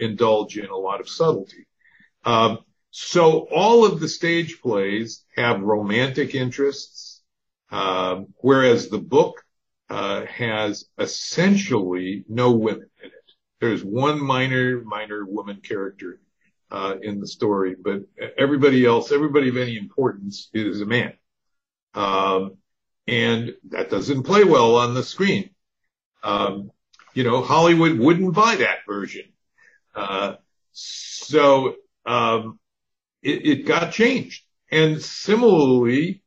[0.00, 1.66] indulge in a lot of subtlety.
[2.24, 2.58] Um,
[2.90, 7.22] so all of the stage plays have romantic interests,
[7.70, 9.44] um, whereas the book
[9.90, 13.32] uh, has essentially no women in it.
[13.60, 16.20] There's one minor, minor woman character
[16.70, 18.02] uh, in the story, but
[18.36, 21.14] everybody else, everybody of any importance is a man.
[21.94, 22.56] Um,
[23.06, 25.50] and that doesn't play well on the screen.
[26.22, 26.70] Um,
[27.14, 29.24] you know, Hollywood wouldn't buy that version.
[29.94, 30.34] Uh,
[30.72, 32.58] so um,
[33.22, 34.44] it, it, got changed.
[34.70, 36.22] And similarly,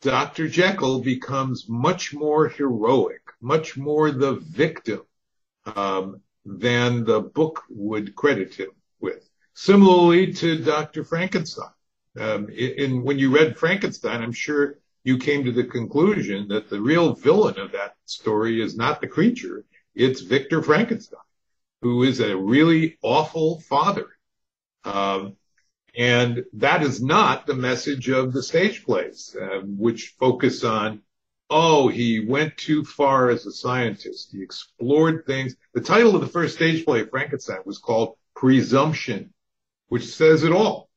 [0.00, 0.48] Dr.
[0.48, 5.02] Jekyll becomes much more heroic, much more the victim
[5.76, 8.70] um, than the book would credit him
[9.00, 9.28] with.
[9.54, 11.04] Similarly to Dr.
[11.04, 11.70] Frankenstein.
[12.18, 16.80] Um, in, when you read Frankenstein, I'm sure you came to the conclusion that the
[16.80, 21.20] real villain of that story is not the creature, it's Victor Frankenstein,
[21.82, 24.06] who is a really awful father.
[24.84, 25.36] Um,
[25.96, 31.02] and that is not the message of the stage plays, uh, which focus on,
[31.50, 34.30] oh, he went too far as a scientist.
[34.32, 35.54] He explored things.
[35.72, 39.32] The title of the first stage play Frankenstein was called Presumption,
[39.88, 40.90] which says it all.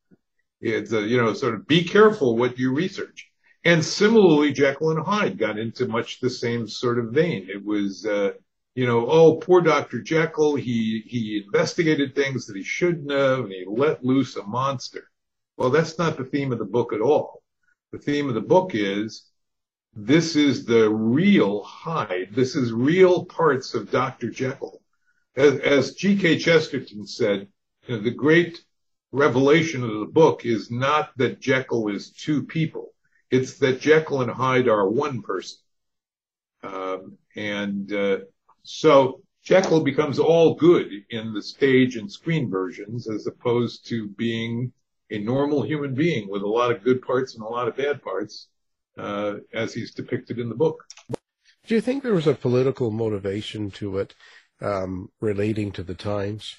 [0.60, 3.30] It's a, you know, sort of be careful what you research.
[3.64, 7.48] And similarly, Jekyll and Hyde got into much the same sort of vein.
[7.50, 8.32] It was, uh,
[8.78, 10.04] you know, oh, poor Dr.
[10.04, 15.10] Jekyll, he, he investigated things that he shouldn't have and he let loose a monster.
[15.58, 17.42] Well, that's not the theme of the book at all.
[17.92, 19.32] The theme of the book is
[19.96, 22.30] this is the real Hyde.
[22.34, 24.30] This is real parts of Dr.
[24.30, 24.80] Jekyll.
[25.36, 26.38] As, as G.K.
[26.38, 27.48] Chesterton said,
[27.88, 28.64] you know, the great
[29.12, 32.94] revelation of the book is not that Jekyll is two people.
[33.32, 35.58] It's that Jekyll and Hyde are one person.
[36.62, 38.18] Um, and uh,
[38.68, 44.74] so Jekyll becomes all good in the stage and screen versions as opposed to being
[45.10, 48.02] a normal human being with a lot of good parts and a lot of bad
[48.02, 48.50] parts
[48.98, 50.84] uh, as he's depicted in the book.
[51.66, 54.16] Do you think there was a political motivation to it
[54.60, 56.58] um, relating to the times?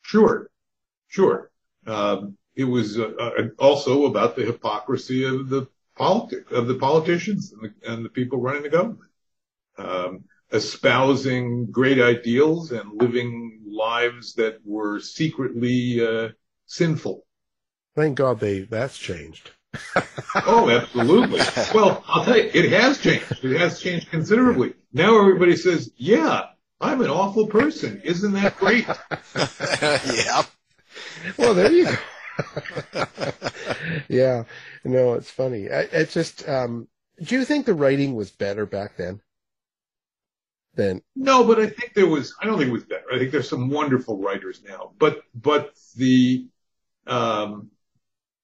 [0.00, 0.50] Sure,
[1.08, 1.50] sure.
[1.86, 7.52] Um, it was uh, uh, also about the hypocrisy of the politic of the politicians
[7.52, 9.10] and the, and the people running the government.
[9.76, 16.28] Um, espousing great ideals and living lives that were secretly uh,
[16.66, 17.24] sinful.
[17.96, 19.50] Thank God they that's changed.
[20.46, 21.40] oh, absolutely.
[21.74, 23.44] Well, I'll tell you, it has changed.
[23.44, 24.74] It has changed considerably.
[24.92, 26.46] Now everybody says, "Yeah,
[26.80, 28.00] I'm an awful person.
[28.04, 28.86] Isn't that great?"
[29.36, 30.42] yeah.
[31.36, 33.06] Well, there you go.
[34.08, 34.44] yeah.
[34.84, 35.70] No, it's funny.
[35.70, 36.48] I, it's just.
[36.48, 36.88] Um,
[37.22, 39.20] do you think the writing was better back then?
[40.74, 41.02] Then.
[41.16, 43.48] No but i think there was i don't think it was better i think there's
[43.48, 44.92] some wonderful writers now.
[44.98, 46.46] But but the
[47.06, 47.70] um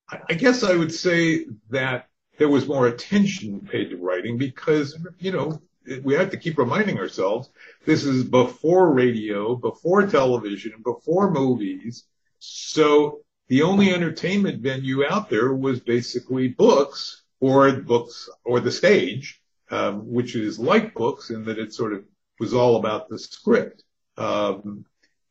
[0.09, 2.09] I, I guess i would say that
[2.39, 5.61] there was more attention paid to writing because you know
[6.03, 7.49] we have to keep reminding ourselves
[7.85, 12.05] this is before radio before television before movies.
[12.41, 19.41] So the only entertainment venue out there was basically books or books or the stage
[19.71, 22.05] um, which is like books in that it's sort of
[22.39, 23.83] was all about the script.
[24.17, 24.85] Um,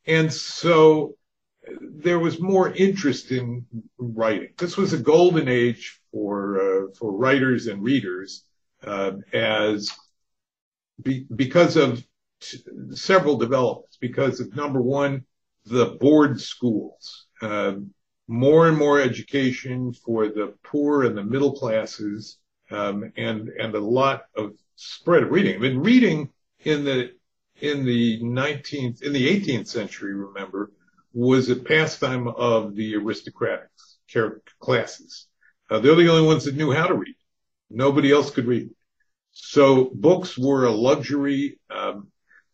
[0.05, 1.15] and so
[1.81, 3.65] there was more interest in
[3.97, 4.49] writing.
[4.57, 8.45] This was a golden age for uh, for writers and readers,
[8.83, 9.91] uh, as
[11.01, 12.05] be, because of
[12.39, 12.59] t-
[12.91, 13.97] several developments.
[13.99, 15.25] Because of number one,
[15.65, 17.91] the board schools, um,
[18.27, 22.37] more and more education for the poor and the middle classes,
[22.69, 25.55] um, and and a lot of spread of reading.
[25.55, 26.29] I mean, reading
[26.65, 27.12] in the
[27.62, 30.71] in the 19th in the 18th century remember
[31.13, 33.69] was a pastime of the aristocratic
[34.60, 35.28] classes.
[35.69, 37.15] Uh, they're the only ones that knew how to read.
[37.69, 38.69] Nobody else could read.
[39.32, 42.08] So books were a luxury um,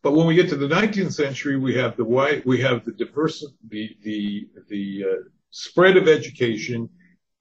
[0.04, 2.92] but when we get to the 19th century we have the white we have the
[2.92, 6.90] diverse the the the uh, spread of education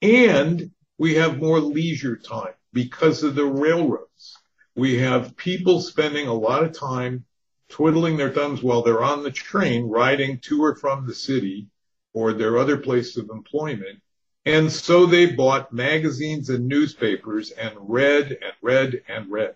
[0.01, 4.37] and we have more leisure time because of the railroads
[4.75, 7.25] we have people spending a lot of time
[7.69, 11.67] twiddling their thumbs while they're on the train riding to or from the city
[12.13, 14.01] or their other place of employment.
[14.45, 19.55] And so they bought magazines and newspapers and read and read and read.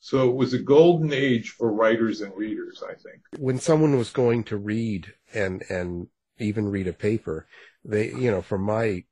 [0.00, 3.22] So it was a golden age for writers and readers, I think.
[3.38, 6.08] When someone was going to read and, and
[6.38, 7.46] even read a paper,
[7.84, 9.04] they, you know, from my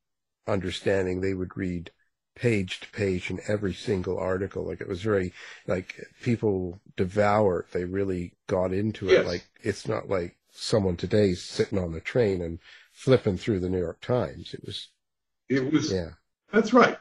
[0.47, 1.91] understanding, they would read
[2.37, 4.65] page to page in every single article.
[4.65, 5.33] Like it was very
[5.67, 7.73] like people devour it.
[7.73, 9.13] They really got into it.
[9.13, 9.27] Yes.
[9.27, 12.61] Like it's not like someone today sitting on the train and
[12.93, 14.55] flipping through the New York Times.
[14.55, 14.89] It was.
[15.49, 15.93] It was.
[15.93, 16.11] Yeah.
[16.53, 16.99] That's right.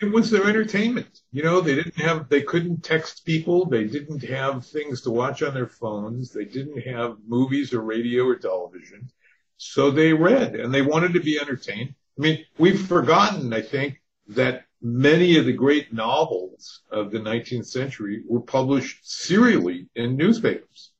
[0.00, 1.20] It was their entertainment.
[1.30, 3.66] You know, they didn't have, they couldn't text people.
[3.66, 6.32] They didn't have things to watch on their phones.
[6.32, 9.10] They didn't have movies or radio or television.
[9.58, 11.94] So they read and they wanted to be entertained.
[12.18, 17.66] I mean, we've forgotten, I think, that many of the great novels of the 19th
[17.66, 20.90] century were published serially in newspapers.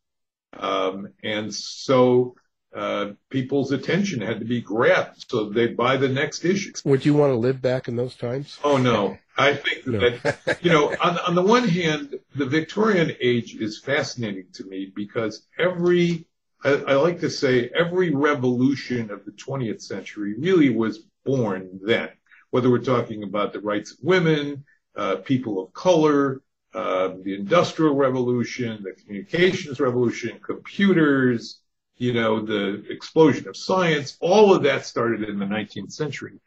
[0.58, 2.34] Um, and so
[2.74, 6.72] uh, people's attention had to be grabbed so they'd buy the next issue.
[6.84, 8.58] Would you want to live back in those times?
[8.64, 9.18] Oh, no.
[9.36, 9.98] I think No.
[9.98, 14.92] that, you know, on, on the one hand, the Victorian age is fascinating to me
[14.94, 16.26] because every,
[16.62, 22.10] I, I like to say, every revolution of the 20th century really was born then
[22.52, 26.42] whether we're talking about the rights of women, uh, people of color,
[26.74, 31.60] uh, the industrial revolution, the communications revolution, computers,
[31.96, 36.38] you know, the explosion of science, all of that started in the 19th century.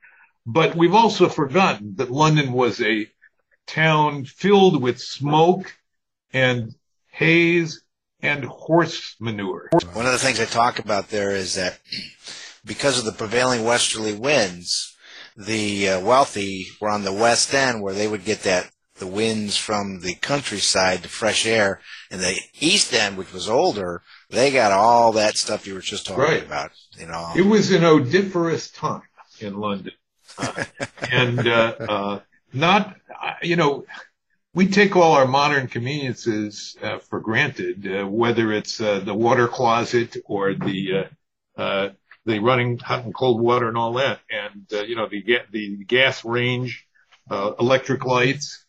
[0.46, 3.10] But we've also forgotten that London was a
[3.66, 5.76] town filled with smoke
[6.32, 6.76] and
[7.10, 7.82] haze
[8.22, 9.70] and horse manure.
[9.94, 11.80] One of the things I talk about there is that
[12.64, 14.95] because of the prevailing westerly winds,
[15.36, 19.58] the uh, wealthy were on the west end where they would get that the winds
[19.58, 24.72] from the countryside, the fresh air, and the east end, which was older, they got
[24.72, 26.46] all that stuff you were just talking Right.
[26.46, 26.72] about.
[26.98, 29.02] You know, It was an odiferous time
[29.42, 29.92] in London.
[30.38, 30.64] Uh,
[31.12, 32.20] and uh, uh,
[32.54, 32.96] not,
[33.42, 33.86] you know,
[34.54, 39.50] we take all our modern conveniences uh, for granted, uh, whether it's uh, the water
[39.50, 41.10] closet or the
[41.58, 41.90] uh, uh,
[42.26, 45.84] the running hot and cold water and all that, and uh, you know the the
[45.86, 46.86] gas range,
[47.30, 48.66] uh, electric lights.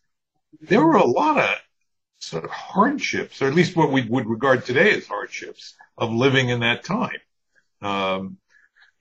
[0.60, 1.56] There were a lot of
[2.18, 6.48] sort of hardships, or at least what we would regard today as hardships of living
[6.50, 7.20] in that time.
[7.82, 8.38] Um,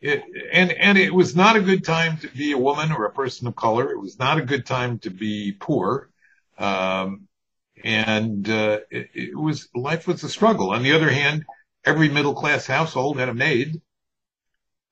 [0.01, 3.11] it, and and it was not a good time to be a woman or a
[3.11, 3.91] person of color.
[3.91, 6.09] It was not a good time to be poor,
[6.57, 7.27] um,
[7.83, 10.71] and uh, it, it was life was a struggle.
[10.71, 11.45] On the other hand,
[11.85, 13.81] every middle class household had a maid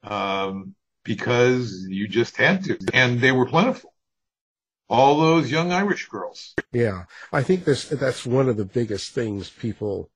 [0.03, 3.93] um, because you just had to, and they were plentiful.
[4.89, 6.53] All those young Irish girls.
[6.71, 10.09] Yeah, I think this that's one of the biggest things people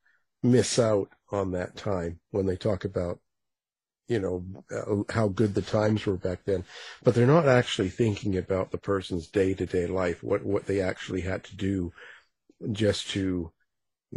[0.44, 3.20] miss out on that time when they talk about
[4.08, 6.64] you know uh, how good the times were back then
[7.04, 11.44] but they're not actually thinking about the person's day-to-day life what what they actually had
[11.44, 11.92] to do
[12.72, 13.52] just to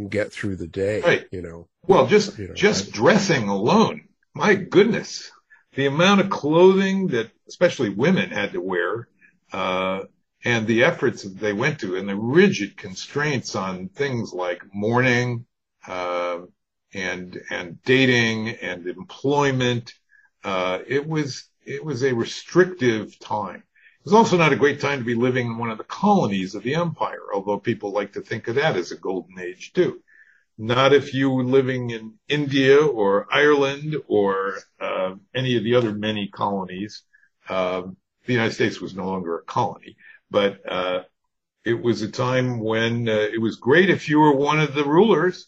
[0.07, 1.25] get through the day Right.
[1.31, 4.07] you know Well, just You know, just I- dressing alone.
[4.33, 5.29] My goodness,
[5.75, 9.07] the amount of clothing that especially women had to wear,
[9.53, 10.01] uh,
[10.43, 15.45] and the efforts that they went to, and the rigid constraints on things like mourning,
[15.87, 16.39] uh,
[16.93, 19.93] and and dating and employment.
[20.43, 23.57] Uh, it was it was a restrictive time.
[23.57, 26.55] It was also not a great time to be living in one of the colonies
[26.55, 30.01] of the empire, although people like to think of that as a golden age too
[30.61, 35.93] not if you were living in India or Ireland or uh, any of the other
[35.93, 37.03] many colonies.
[37.49, 37.97] Um,
[38.27, 39.97] the United States was no longer a colony,
[40.31, 41.03] but uh,
[41.65, 44.85] it was a time when uh, it was great if you were one of the
[44.85, 45.47] rulers,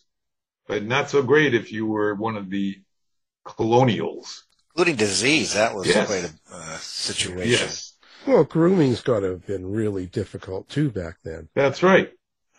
[0.67, 2.77] but not so great if you were one of the
[3.45, 4.45] colonials.
[4.71, 5.53] including disease.
[5.53, 6.07] That was Yes.
[6.07, 7.49] quite a uh, situation.
[7.67, 7.97] Yes,
[8.27, 12.11] well grooming's got to have been really difficult too back then that's right.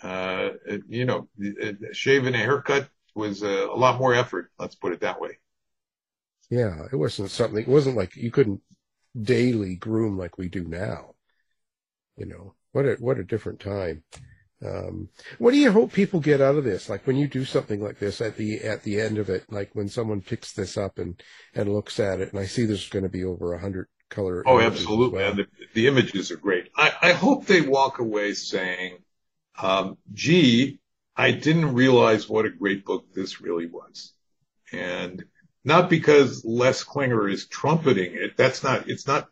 [0.02, 4.50] Uh, it- you know, it- it- shaving a haircut was a, a lot more effort.
[4.58, 5.38] Let's put it that way.
[6.50, 8.60] yeah it wasn't something it wasn't like you couldn't
[9.20, 11.14] daily groom like we do now
[12.16, 14.02] you know what a what a different time
[14.64, 17.82] um what do you hope people get out of this like when you do something
[17.82, 20.98] like this at the at the end of it like when someone picks this up
[20.98, 21.22] and
[21.54, 24.42] and looks at it and i see there's going to be over a hundred color
[24.46, 25.18] Oh, absolutely.
[25.18, 25.30] well.
[25.30, 26.68] And the, the images are great.
[26.76, 28.98] I, I hope they walk away saying,
[29.58, 30.80] um, gee,
[31.16, 34.12] I didn't realize what a great book this really was.
[34.72, 35.24] And
[35.64, 38.36] not because Les Klinger is trumpeting it.
[38.36, 39.28] That's not, it's not,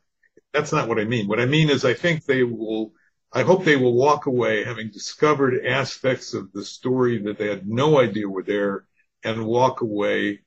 [0.52, 1.28] that's not what I mean.
[1.28, 2.92] What I mean is I think they will,
[3.32, 7.66] I hope they will walk away having discovered aspects of the story that they had
[7.66, 8.84] no idea were there
[9.24, 10.40] and walk away,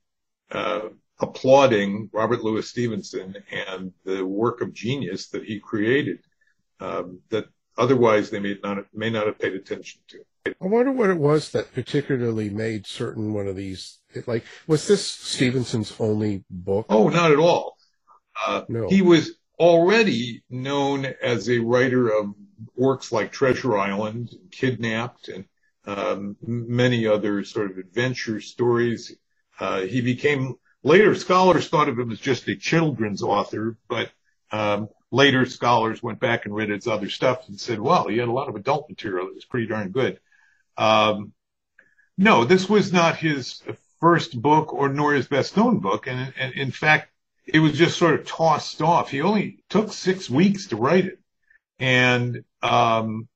[0.51, 3.36] uh, applauding Robert Louis Stevenson
[3.69, 6.19] and the work of genius that he created
[6.80, 7.45] um, that
[7.78, 10.19] otherwise they may not may not have paid attention to.
[10.45, 13.99] I wonder what it was that particularly made certain one of these.
[14.28, 16.86] Like, was this Stevenson's only book?
[16.89, 17.78] Oh, not at all.
[18.45, 18.88] Uh, No.
[18.88, 22.34] He was already known as a writer of
[22.76, 25.45] works like Treasure Island, Kidnapped, and
[25.86, 29.15] um, many other sort of adventure stories.
[29.59, 34.11] Uh, he became later scholars thought of him as just a children's author, but
[34.51, 38.28] um, later scholars went back and read his other stuff and said, "Well, he had
[38.28, 40.20] a lot of adult material that was pretty darn good."
[40.78, 41.34] Um,
[42.18, 43.62] no, this was not his
[43.99, 47.10] first book or nor his best known book, and, and in fact,
[47.45, 49.10] it was just sort of tossed off.
[49.10, 51.20] He only took six weeks to write it,
[51.80, 53.28] and um,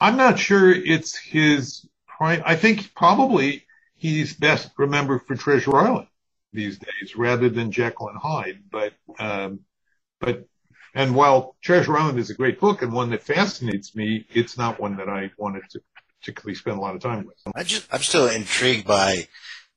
[0.00, 1.86] I'm not sure it's his.
[2.06, 3.64] Prime, I think probably
[3.96, 6.06] he's best remembered for Treasure Island
[6.52, 8.62] these days, rather than Jekyll and Hyde.
[8.70, 9.60] But um,
[10.20, 10.46] but
[10.94, 14.80] and while Treasure Island is a great book and one that fascinates me, it's not
[14.80, 15.80] one that I wanted to
[16.20, 17.36] particularly spend a lot of time with.
[17.54, 19.26] I just, I'm still intrigued by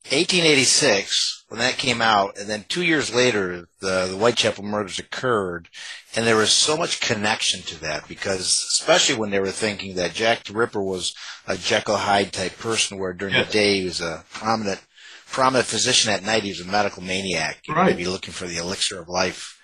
[0.09, 5.69] 1886 when that came out, and then two years later, the, the Whitechapel murders occurred,
[6.15, 8.41] and there was so much connection to that because,
[8.79, 11.13] especially when they were thinking that Jack the Ripper was
[11.47, 13.47] a Jekyll Hyde type person, where during Yes.
[13.47, 14.81] the day he was a prominent,
[15.29, 17.91] prominent physician, at night he was a medical maniac, you know, Right.
[17.95, 19.56] maybe looking for the elixir of life.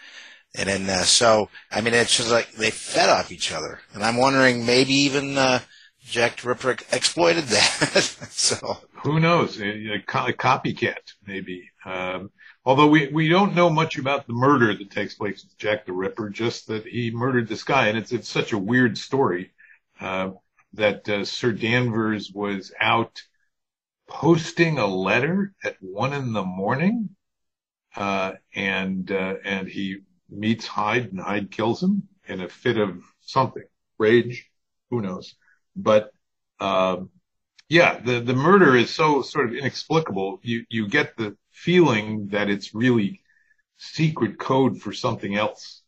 [0.56, 3.80] And then, uh, so, I mean, it's just like they fed off each other.
[3.94, 5.60] And I'm wondering maybe even, uh,
[6.02, 8.02] Jack Ripper exploited that.
[8.30, 9.60] so who knows?
[9.60, 11.70] A, a, a copycat, maybe.
[11.86, 12.32] Um,
[12.66, 15.94] although we, we don't know much about the murder that takes place with Jack the
[15.94, 19.52] Ripper, just that he murdered this guy, and it's it's such a weird story
[20.00, 20.32] uh,
[20.74, 23.22] that uh, Sir Danvers was out
[24.08, 27.10] posting a letter at one in the morning,
[27.96, 29.98] uh, and uh, and he
[30.38, 33.64] meets Hyde, and Hyde kills him in a fit of something,
[33.98, 34.50] rage,
[34.90, 35.36] who knows.
[35.76, 36.12] But
[36.60, 37.10] um,
[37.70, 40.40] yeah, the the murder is so sort of inexplicable.
[40.44, 43.22] You you get the feeling that it's really
[43.78, 45.82] secret code for something else.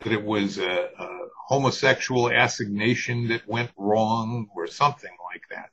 [0.00, 1.08] That it was a, a
[1.48, 5.70] homosexual assignation that went wrong or something like that.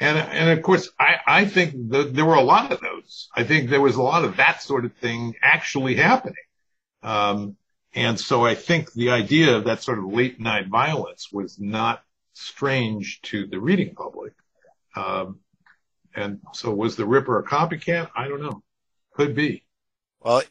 [0.00, 3.28] And and of course, I I think the, there were a lot of those.
[3.34, 6.34] I think there was a lot of that sort of thing actually happening.
[7.04, 7.56] Um,
[7.94, 12.02] and so I think the idea of that sort of late night violence was not
[12.32, 14.32] strange to the reading public.
[14.96, 15.38] Um,
[16.16, 18.10] and so was the Ripper a copycat?
[18.16, 18.62] I don't know.
[19.12, 19.64] Could be.
[20.20, 20.42] Well,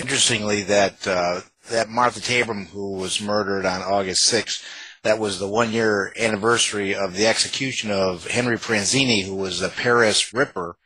[0.00, 4.64] interestingly, that uh, that Martha Tabram, who was murdered on August 6th,
[5.02, 9.68] that was the one year anniversary of the execution of Henry Pranzini, who was a
[9.68, 10.76] Paris Ripper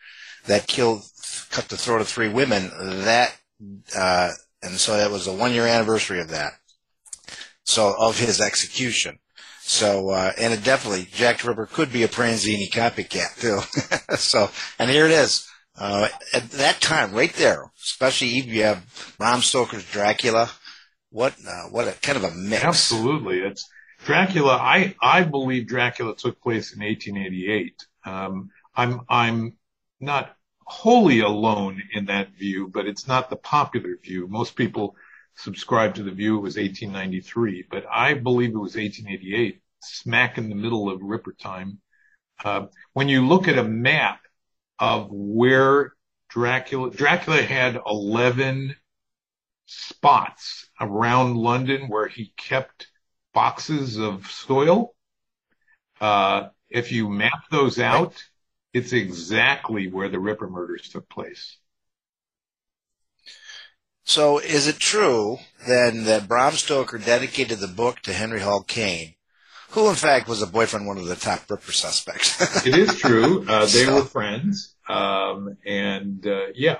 [0.46, 1.02] that killed,
[1.50, 2.70] cut the throat of three women.
[3.04, 3.36] That,
[3.96, 4.30] uh,
[4.62, 6.52] and so that was the one year anniversary of that.
[7.64, 9.18] So of his execution.
[9.62, 14.16] So, uh, and it definitely, Jack Ripper could be a Pranzini copycat too.
[14.16, 15.46] so, and here it is.
[15.78, 20.50] Uh, at that time, right there, especially if you have Bram Stoker's Dracula,
[21.10, 22.64] what, uh, what a kind of a mix.
[22.64, 23.38] Absolutely.
[23.38, 23.68] It's
[24.04, 24.56] Dracula.
[24.56, 27.74] I, I believe Dracula took place in 1888.
[28.04, 29.56] Um, I'm, I'm
[30.00, 30.34] not
[30.70, 34.28] wholly alone in that view, but it's not the popular view.
[34.28, 34.94] Most people
[35.34, 40.48] subscribe to the view it was 1893, but I believe it was 1888, smack in
[40.48, 41.80] the middle of Ripper time.
[42.44, 44.20] Uh, when you look at a map
[44.78, 45.92] of where
[46.28, 48.76] Dracula, Dracula had 11
[49.66, 52.86] spots around London where he kept
[53.34, 54.94] boxes of soil.
[56.00, 58.22] Uh, if you map those out,
[58.72, 61.58] it's exactly where the Ripper murders took place.
[64.04, 69.14] So, is it true then that Bram Stoker dedicated the book to Henry Hall Caine,
[69.70, 72.40] who in fact was a boyfriend, one of the top Ripper suspects?
[72.66, 73.44] it is true.
[73.48, 73.96] Uh, they so.
[73.96, 76.78] were friends, um, and uh, yeah.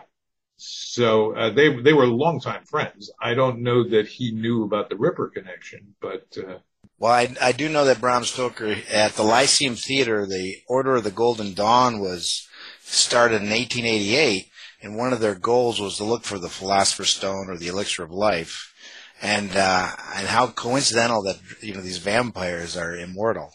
[0.57, 3.11] So uh, they they were longtime friends.
[3.21, 6.59] I don't know that he knew about the Ripper connection, but uh,
[7.01, 11.05] well, I, I do know that Bram Stoker at the Lyceum Theater, the Order of
[11.05, 12.47] the Golden Dawn was
[12.83, 14.47] started in 1888
[14.83, 18.03] and one of their goals was to look for the Philosopher's Stone or the Elixir
[18.03, 18.73] of Life,
[19.21, 23.51] and uh, and how coincidental that you know these vampires are immortal,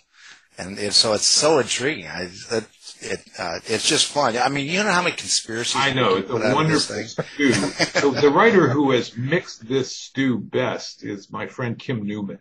[0.58, 2.08] and so it's so intriguing.
[2.08, 2.68] I, it,
[3.02, 4.38] it uh, it's just fun.
[4.38, 6.18] I mean, you know how many conspiracies I know.
[6.18, 7.54] It's a wonderful stew.
[7.54, 12.40] so the writer who has mixed this stew best is my friend Kim Newman.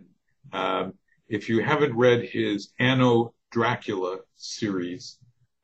[0.55, 0.95] Um,
[1.29, 5.19] if you haven't read his Anno Dracula series,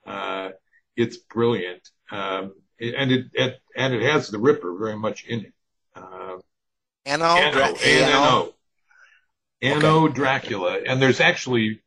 [0.07, 0.51] uh,
[0.97, 1.89] it's brilliant.
[2.11, 5.53] Um, and it, it, and it has the Ripper very much in it.
[5.95, 6.39] Uh,
[7.07, 8.55] Anno, Anno, Anno,
[9.63, 10.15] Anno okay.
[10.15, 11.83] Dracula, and there's actually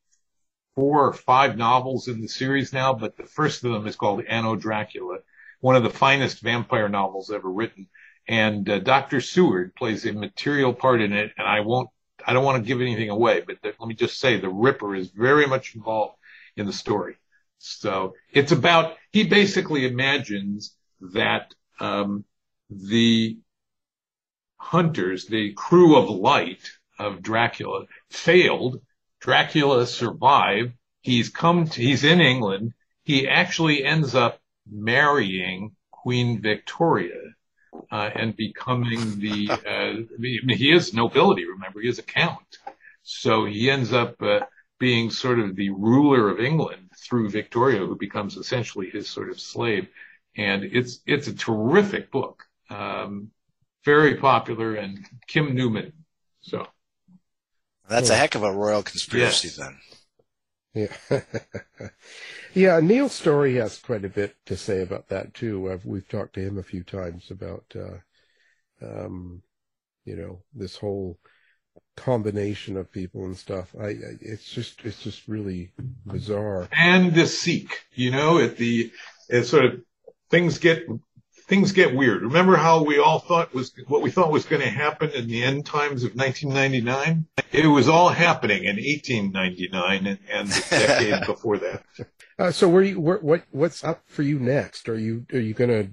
[0.75, 4.23] four or five novels in the series now, but the first of them is called
[4.25, 5.19] Anno Dracula,
[5.59, 7.87] one of the finest vampire novels ever written.
[8.27, 9.21] And uh, Dr.
[9.21, 11.89] Seward plays a material part in it, and I won't,
[12.25, 14.95] I don't want to give anything away, but the, let me just say the Ripper
[14.95, 16.15] is very much involved
[16.55, 17.15] in the story.
[17.57, 20.75] So it's about, he basically imagines
[21.13, 22.25] that um,
[22.69, 23.37] the
[24.57, 26.69] hunters, the crew of light
[26.99, 28.81] of Dracula, failed.
[29.19, 30.73] Dracula survived.
[31.01, 32.73] He's come to, he's in England.
[33.03, 37.22] He actually ends up marrying Queen Victoria
[37.93, 42.57] uh, and becoming the, uh, he is nobility, remember, he is a count.
[43.03, 44.41] So he ends up uh,
[44.79, 49.39] being sort of the ruler of England through Victoria, who becomes essentially his sort of
[49.39, 49.87] slave
[50.35, 53.29] and it's it's a terrific book, um,
[53.85, 55.93] very popular, and Kim Newman.
[56.41, 56.67] So
[57.87, 58.15] that's yeah.
[58.15, 59.57] a heck of a royal conspiracy, yes.
[59.57, 59.77] then.
[60.73, 60.95] Yeah,
[62.53, 62.79] yeah.
[62.79, 65.71] Neil Storey has quite a bit to say about that too.
[65.71, 69.43] I've, we've talked to him a few times about, uh, um,
[70.05, 71.19] you know, this whole
[71.95, 73.75] combination of people and stuff.
[73.79, 75.71] I, I, it's just it's just really
[76.05, 76.67] bizarre.
[76.71, 78.91] And the Sikh, you know, at the
[79.29, 79.81] it's sort of
[80.29, 80.87] things get
[81.47, 82.21] things get weird.
[82.21, 85.43] Remember how we all thought was what we thought was going to happen in the
[85.43, 87.25] end times of 1999?
[87.51, 91.83] It was all happening in 1899 and, and the decade before that.
[92.39, 94.89] Uh, so where you where, what what's up for you next?
[94.89, 95.87] Are you are you gonna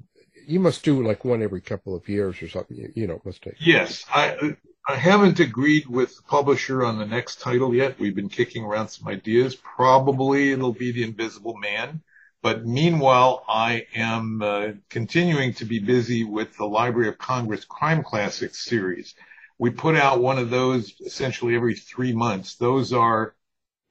[0.46, 2.76] you must do like one every couple of years or something.
[2.76, 3.55] You, you know, must take.
[3.59, 7.98] Yes, I I haven't agreed with the publisher on the next title yet.
[7.98, 9.55] We've been kicking around some ideas.
[9.55, 12.03] Probably it'll be The Invisible Man.
[12.43, 18.03] But meanwhile, I am uh, continuing to be busy with the Library of Congress Crime
[18.03, 19.14] Classics series.
[19.59, 22.57] We put out one of those essentially every three months.
[22.57, 23.34] Those are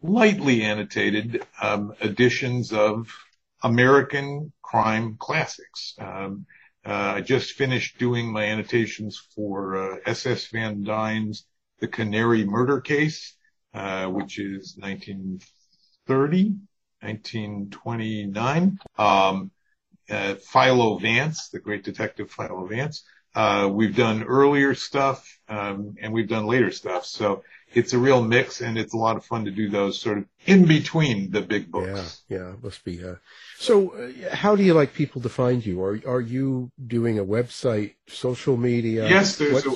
[0.02, 3.14] lightly annotated um, editions of
[3.62, 5.94] American crime classics.
[6.00, 6.46] Um,
[6.86, 10.48] uh, I just finished doing my annotations for uh, S.S.
[10.48, 11.46] Van Dyne's
[11.80, 13.36] The Canary Murder Case,
[13.74, 16.56] uh, which is 1930,
[17.02, 18.80] 1929.
[18.98, 19.52] Um,
[20.10, 23.04] uh, Philo Vance, the great detective Philo Vance.
[23.36, 27.06] Uh, we've done earlier stuff, um, and we've done later stuff.
[27.06, 27.44] So
[27.74, 30.26] it's a real mix, and it's a lot of fun to do those sort of
[30.46, 32.24] in between the big books.
[32.28, 33.02] Yeah, yeah, must be.
[33.04, 33.16] Uh,
[33.60, 35.82] so, uh, how do you like people to find you?
[35.84, 39.08] Are are you doing a website, social media?
[39.08, 39.76] Yes, there's a,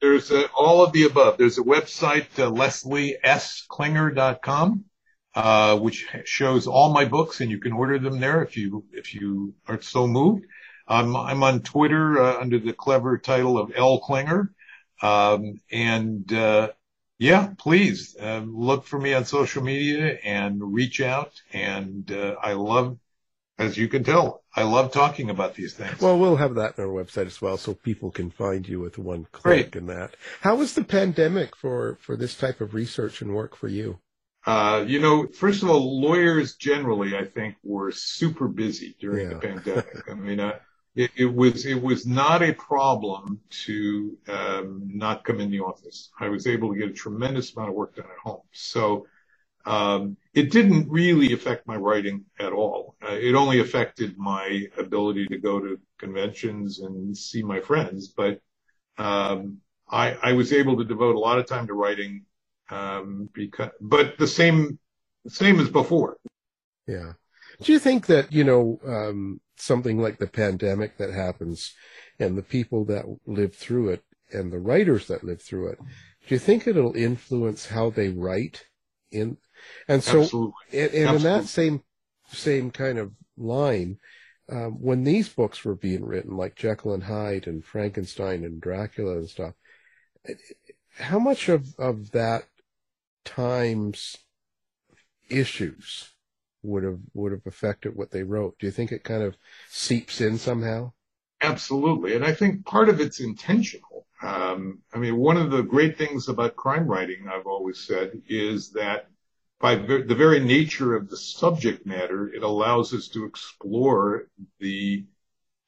[0.00, 1.38] there's a, all of the above.
[1.38, 4.84] There's a website, uh, lesliesklinger.com,
[5.34, 9.14] uh, which shows all my books, and you can order them there if you if
[9.14, 10.44] you are so moved.
[10.88, 14.52] Um, I'm on Twitter uh, under the clever title of L Klinger,
[15.02, 16.70] um, and uh,
[17.20, 21.32] yeah, please uh, look for me on social media and reach out.
[21.52, 22.98] And uh, I love,
[23.58, 26.00] as you can tell, I love talking about these things.
[26.00, 28.98] Well, we'll have that on our website as well, so people can find you with
[28.98, 29.76] one click Great.
[29.76, 30.16] and that.
[30.40, 34.00] How was the pandemic for for this type of research and work for you?
[34.46, 39.34] Uh, you know, first of all, lawyers generally, I think, were super busy during Yeah.
[39.34, 40.08] the pandemic.
[40.10, 40.58] I mean, uh,
[40.94, 46.10] it, it was it was not a problem to um, not come in the office.
[46.18, 48.42] I was able to get a tremendous amount of work done at home.
[48.52, 49.06] So
[49.66, 52.96] um, it didn't really affect my writing at all.
[53.06, 58.08] Uh, it only affected my ability to go to conventions and see my friends.
[58.08, 58.40] But
[58.96, 62.24] um, I, I was able to devote a lot of time to writing
[62.70, 64.78] um, because, but the same
[65.26, 66.16] same as before.
[66.86, 67.12] Yeah.
[67.62, 71.74] Do you think that, you know, um, something like the pandemic that happens
[72.18, 74.02] and the people that live through it
[74.32, 75.78] and the writers that live through it,
[76.26, 78.64] do you think it'll influence how they write
[79.10, 79.36] in,
[79.88, 80.52] and so, Absolutely.
[80.72, 81.82] and, and in that same,
[82.28, 83.98] same kind of line,
[84.50, 89.18] um, when these books were being written, like Jekyll and Hyde and Frankenstein and Dracula
[89.18, 89.54] and stuff,
[90.96, 92.44] how much of, of that
[93.24, 94.18] time's
[95.28, 96.10] issues
[96.62, 98.58] would have would have affected what they wrote?
[98.58, 99.36] Do you think it kind of
[99.68, 100.92] seeps in somehow?
[101.40, 102.14] Absolutely.
[102.14, 104.06] And I think part of it's intentional.
[104.22, 108.72] Um, I mean, one of the great things about crime writing, I've always said, is
[108.72, 109.06] that
[109.58, 115.04] by the very nature of the subject matter, it allows us to explore the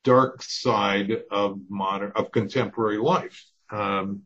[0.05, 3.45] dark side of modern, of contemporary life.
[3.71, 4.23] Um,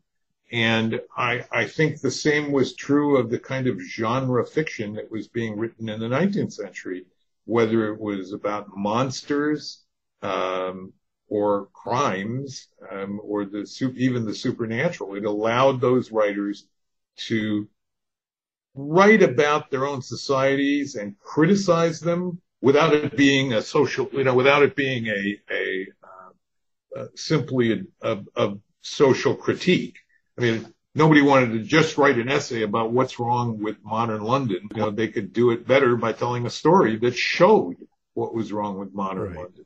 [0.51, 5.11] and I, I think the same was true of the kind of genre fiction that
[5.11, 7.05] was being written in the 19th century,
[7.45, 9.83] whether it was about monsters,
[10.21, 10.93] um,
[11.29, 13.67] or crimes, um, or the
[13.97, 15.15] even the supernatural.
[15.15, 16.67] It allowed those writers
[17.27, 17.67] to
[18.75, 24.35] write about their own societies and criticize them without it being a social, you know,
[24.35, 29.97] without it being a a uh, uh, simply a, a, a social critique.
[30.37, 34.67] I mean, nobody wanted to just write an essay about what's wrong with modern London.
[34.73, 37.75] You know, they could do it better by telling a story that showed
[38.13, 39.37] what was wrong with modern Right.
[39.37, 39.65] London.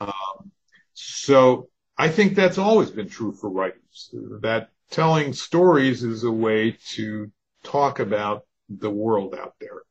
[0.00, 0.52] Um,
[0.94, 6.76] so I think that's always been true for writers, that telling stories is a way
[6.90, 7.30] to
[7.62, 9.82] talk about the world out there.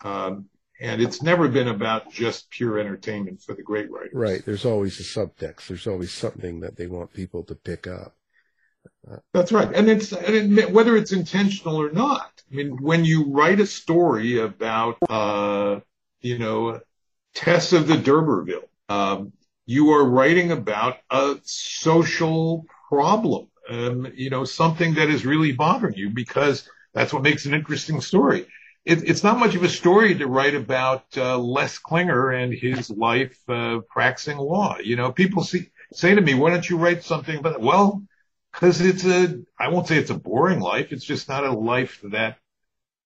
[0.00, 0.46] Um,
[0.80, 4.12] and it's never been about just pure entertainment for the great writers.
[4.14, 4.44] Right.
[4.44, 5.66] There's always a subtext.
[5.66, 8.14] There's always something that they want people to pick up.
[9.32, 9.70] That's right.
[9.74, 12.42] And it's, and it, whether it's intentional or not.
[12.50, 15.80] I mean, when you write a story about, uh,
[16.20, 16.80] you know,
[17.34, 19.32] Tess of the D'Urberville, um,
[19.66, 25.94] you are writing about a social problem, um, you know, something that is really bothering
[25.94, 28.46] you because that's what makes an interesting story.
[28.86, 32.90] It, it's not much of a story to write about uh, Les Klinger and his
[32.90, 34.78] life uh, practicing law.
[34.82, 38.02] You know, people see, say to me, "Why don't you write something about that?" Well,
[38.52, 40.92] because it's a, I won't say it's a boring life.
[40.92, 42.38] It's just not a life that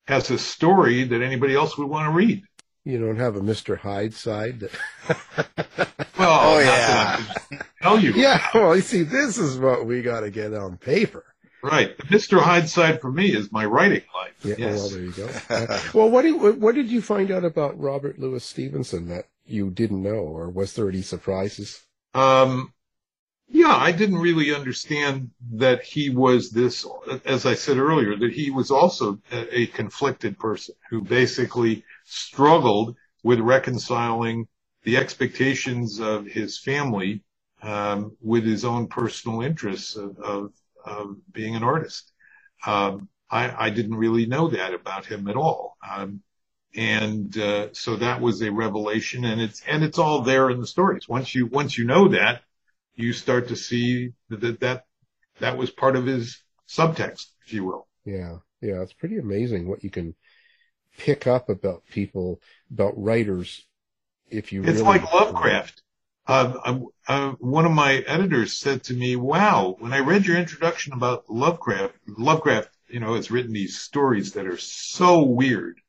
[0.06, 2.42] has a story that anybody else would want to read.
[2.84, 3.78] You don't have a Mr.
[3.78, 4.70] Hyde side that
[6.18, 7.22] Well, Oh, yeah.
[7.50, 8.12] that tell you.
[8.12, 11.24] Yeah, well, you see, this is what we got to get on paper.
[11.62, 11.96] Right.
[11.96, 12.40] the Mr.
[12.42, 14.32] Hyde side for me is my writing life.
[14.42, 14.78] Yeah, yes.
[14.80, 15.30] well, there you go.
[15.48, 19.70] Uh, well, what did what did you find out about Robert Louis Stevenson that you
[19.70, 21.80] didn't know, or was there any surprises?
[22.14, 22.72] Um,
[23.52, 26.86] yeah, I didn't really understand that he was this,
[27.26, 33.40] as I said earlier, that he was also a, conflicted person who basically struggled with
[33.40, 34.48] reconciling
[34.84, 37.22] the expectations of his family
[37.62, 40.52] um, with his own personal interests of, of,
[40.86, 42.10] of being an artist.
[42.66, 45.76] Um, I, I didn't really know that about him at all.
[45.88, 46.22] Um,
[46.74, 50.66] and uh, so that was a revelation, and it's and it's all there in the
[50.66, 51.06] stories.
[51.06, 52.44] Once you once you know that,
[52.94, 54.84] you start to see that that
[55.40, 57.88] that was part of his subtext, if you will.
[58.04, 60.14] Yeah, yeah, it's pretty amazing what you can
[60.98, 62.40] pick up about people,
[62.70, 63.66] about writers,
[64.28, 64.62] if you.
[64.62, 65.82] It's really, like Lovecraft.
[66.26, 66.78] Uh,
[67.38, 71.94] one of my editors said to me, "Wow, when I read your introduction about Lovecraft,
[72.06, 75.80] Lovecraft, you know, has written these stories that are so weird,